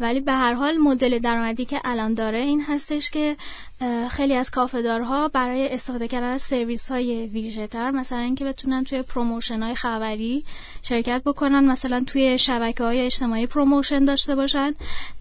ولی 0.00 0.20
به 0.20 0.32
هر 0.32 0.54
حال 0.54 0.76
مدل 0.76 1.18
درآمدی 1.18 1.64
که 1.64 1.80
الان 1.84 2.14
داره 2.14 2.38
این 2.38 2.62
هستش 2.68 3.10
که 3.10 3.36
خیلی 4.10 4.34
از 4.34 4.50
کافه 4.50 4.84
creator 4.84 5.23
ها 5.23 5.28
برای 5.28 5.74
استفاده 5.74 6.08
کردن 6.08 6.32
از 6.32 6.42
سرویس 6.42 6.90
های 6.90 7.26
ویژه 7.26 7.66
تر 7.66 7.90
مثلا 7.90 8.18
اینکه 8.18 8.44
بتونن 8.44 8.84
توی 8.84 9.02
promotion 9.02 9.62
های 9.62 9.74
خبری 9.74 10.44
شرکت 10.82 11.22
بکنن 11.22 11.64
مثلا 11.64 12.04
توی 12.06 12.38
شبکه 12.38 12.84
های 12.84 13.00
اجتماعی 13.00 13.46
promotion 13.46 14.04
داشته 14.04 14.34
باشن. 14.34 14.74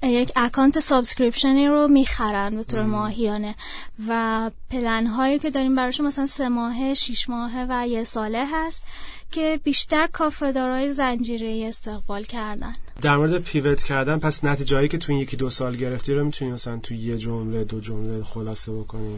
یک 0.03 0.31
account 0.35 0.79
subscription 0.79 1.60
ی 1.60 1.67
رو 1.67 1.87
می‌خرن 1.87 2.55
به 2.55 2.63
طور 2.63 2.81
ماهیانه. 2.81 3.55
و 4.07 4.51
پلن 4.71 5.07
هایی 5.07 5.39
که 5.39 5.49
داریم 5.49 5.75
براشون 5.75 6.05
مثلا 6.05 6.25
سه 6.25 6.49
ماهه 6.49 6.93
شیش 6.93 7.29
ماهه 7.29 7.65
و 7.69 7.87
یه 7.87 8.03
ساله 8.03 8.45
هست. 8.51 8.83
که 9.33 9.59
بیشتر 9.63 10.07
کافه 10.07 10.51
دارای 10.51 10.91
زنجیره‌ای 10.91 11.67
استقبال 11.67 12.23
کردن. 12.23 12.73
در 13.01 13.17
مورد 13.17 13.37
pivot 13.37 13.83
کردن 13.83 14.19
پس 14.19 14.43
نتیجه 14.43 14.87
که 14.87 14.97
تو 14.97 15.11
این 15.11 15.21
یکی 15.21 15.37
دو 15.37 15.49
سال 15.49 15.75
گرفتی 15.75 16.13
رو 16.13 16.25
می‌تونی 16.25 16.51
مثلا 16.51 16.77
تو 16.77 16.93
یه 16.93 17.17
جمله 17.17 17.63
دو 17.63 17.79
جمله 17.79 18.23
خلاصه 18.23 18.71
بکنی؟ 18.71 19.17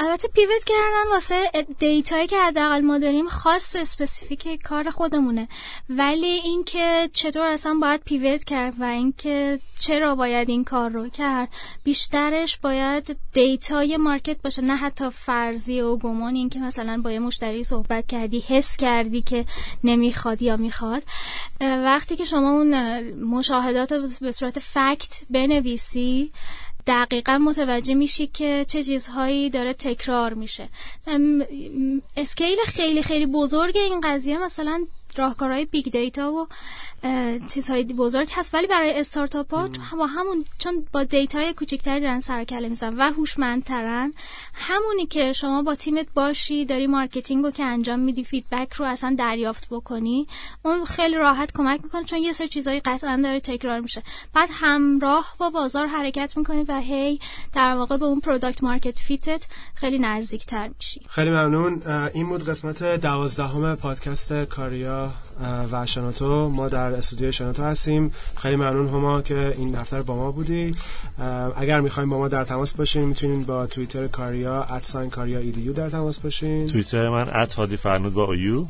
البته 0.00 0.28
pivot 0.28 0.64
کردن 0.64 1.10
واسه 1.10 1.50
data 1.78 2.10
یی 2.10 2.26
که 2.26 2.36
حداقل 2.40 2.80
ما 2.80 2.98
داریم 2.98 3.28
خاص 3.28 3.76
specific 3.76 4.62
کار 4.62 4.90
خودمونه. 4.90 5.48
ولی 5.88 6.26
اینکه 6.26 7.10
چطور 7.12 7.46
اصلا 7.46 7.74
باید 7.82 8.00
pivot 8.04 8.44
کرد 8.44 8.74
و 8.80 8.84
اینکه 8.84 9.58
چرا 9.78 10.14
باید 10.14 10.48
این 10.48 10.64
کار 10.64 10.90
رو 10.90 11.08
کرد 11.08 11.48
بیشترش 11.84 12.58
باید 12.58 13.16
data 13.32 13.96
ی 13.96 14.03
market 14.03 14.42
باشه 14.42 14.62
نه 14.62 14.76
حتی 14.76 15.10
فرضی 15.10 15.80
و 15.80 15.96
گمان 15.96 16.34
اینکه 16.34 16.58
مثلا 16.58 17.00
با 17.04 17.12
یه 17.12 17.18
مشتری 17.18 17.64
صحبت 17.64 18.06
کردی 18.06 18.40
حس 18.40 18.76
کردی 18.76 19.22
که 19.22 19.37
نمی‌خواد 19.84 20.42
یا 20.42 20.56
می‌خواد. 20.56 21.02
وقتی 21.60 22.16
که 22.16 22.24
شما 22.24 22.50
اون 22.50 23.00
مشاهدات 23.14 23.92
به 24.20 24.32
صورت 24.32 24.58
fact 24.58 25.20
بنویسی 25.30 26.32
دقیقا 26.86 27.38
متوجه 27.38 27.94
میشی 27.94 28.26
که 28.26 28.64
چه 28.68 28.84
چیزهایی 28.84 29.50
داره 29.50 29.72
تکرار 29.72 30.34
میشه. 30.34 30.68
scale 32.16 32.56
خیلی 32.66 33.02
خیلی 33.02 33.26
بزرگ 33.26 33.76
این 33.76 34.00
قضیه. 34.00 34.38
مثلا 34.44 34.84
راهکارهای 35.16 35.64
big 35.64 35.92
data 35.92 36.32
و 36.32 36.46
چیزهای 37.48 37.84
بزرگ 37.84 38.30
هست 38.32 38.54
ولی 38.54 38.66
برای 38.66 39.00
استارتاپ 39.00 39.54
ها 39.54 39.68
با 39.98 40.06
همون 40.06 40.44
چون 40.58 40.86
با 40.92 41.04
data 41.04 41.42
ی 41.42 41.52
کوچکتری 41.52 42.00
دارن 42.00 42.20
سر 42.20 42.44
کله 42.44 42.68
میزن 42.68 42.94
و 42.94 43.12
هوشمندترن 43.12 44.12
همونی 44.54 45.06
که 45.06 45.32
شما 45.32 45.62
با 45.62 45.74
تیمت 45.74 46.06
باشی 46.14 46.64
داری 46.64 46.86
marketing 46.86 47.44
رو 47.44 47.50
که 47.50 47.64
انجام 47.64 48.00
میدی 48.00 48.24
feedback 48.24 48.72
رو 48.72 48.86
اصلا 48.86 49.16
دریافت 49.18 49.66
بکنی 49.70 50.26
اون 50.62 50.84
خیلی 50.84 51.16
راحت 51.16 51.52
کمک 51.52 51.80
می‌کنه 51.84 52.04
چون 52.04 52.18
یه 52.18 52.32
سری 52.32 52.48
چیزایی 52.48 52.80
قطعا 52.80 53.20
داره 53.22 53.40
تکرار 53.40 53.80
میشه. 53.80 54.02
بعد 54.34 54.48
همراه 54.52 55.34
با 55.38 55.50
بازار 55.50 55.86
حرکت 55.86 56.36
می‌کنی 56.36 56.64
و 56.68 56.80
هی 56.80 57.20
در 57.54 57.74
واقع 57.74 57.96
به 57.96 58.04
اون 58.04 58.20
product 58.20 58.64
market 58.64 58.98
fit 58.98 59.34
ت 59.34 59.46
خیلی 59.74 59.98
نزدیکتر 59.98 60.70
میشی. 60.76 61.00
خیلی 61.08 61.30
ممنون. 61.30 61.82
این 62.14 62.28
بود 62.28 62.48
قسمت 62.48 62.82
دوازدهم 62.82 63.74
پادکست 63.74 64.32
کاریا 64.32 64.97
و 65.72 65.86
شنوتو 65.86 66.48
ما 66.48 66.68
در 66.68 66.94
استودیو 66.94 67.32
شنوتو 67.32 67.62
هستیم. 67.64 68.12
خیلی 68.36 68.56
ممنون 68.56 68.88
هما 68.88 69.22
که 69.22 69.54
این 69.58 69.72
دفعه 69.72 70.02
با 70.02 70.16
ما 70.16 70.30
بودی. 70.30 70.72
اگر 71.56 71.80
می‌خوایم 71.80 72.08
با 72.08 72.18
ما 72.18 72.28
در 72.28 72.44
تماس 72.44 72.74
باشین 72.74 73.04
می‌تونین 73.04 73.44
با 73.44 73.66
توییتر 73.66 74.06
کاریا 74.06 74.80
@sign 74.82 75.10
کاریا 75.10 75.38
ایدیو 75.38 75.72
در 75.72 75.90
تماس 75.90 76.20
باشین. 76.20 76.66
توییتر 76.66 77.08
من 77.08 77.48
@هادی 77.56 77.76
فرنود 77.76 78.14
با 78.14 78.32
ایو 78.32 78.64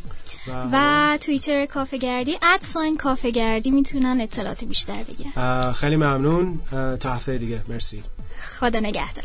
و 0.73 1.19
توییتر 1.21 1.67
کافه 1.67 1.99
گردی 1.99 2.39
ساین 2.61 2.97
کافه 2.97 3.31
گردی 3.31 3.71
می‌تونن 3.71 4.21
اطلاعات 4.21 4.65
بیشتر 4.65 5.03
بگیرن. 5.03 5.73
خیلی 5.73 5.97
ممنون. 5.97 6.61
تا 7.01 7.15
هفته 7.15 7.39
دیگه. 7.39 7.61
مرسی. 7.69 8.03
خدا 8.61 8.81
نگهدار. 8.81 9.25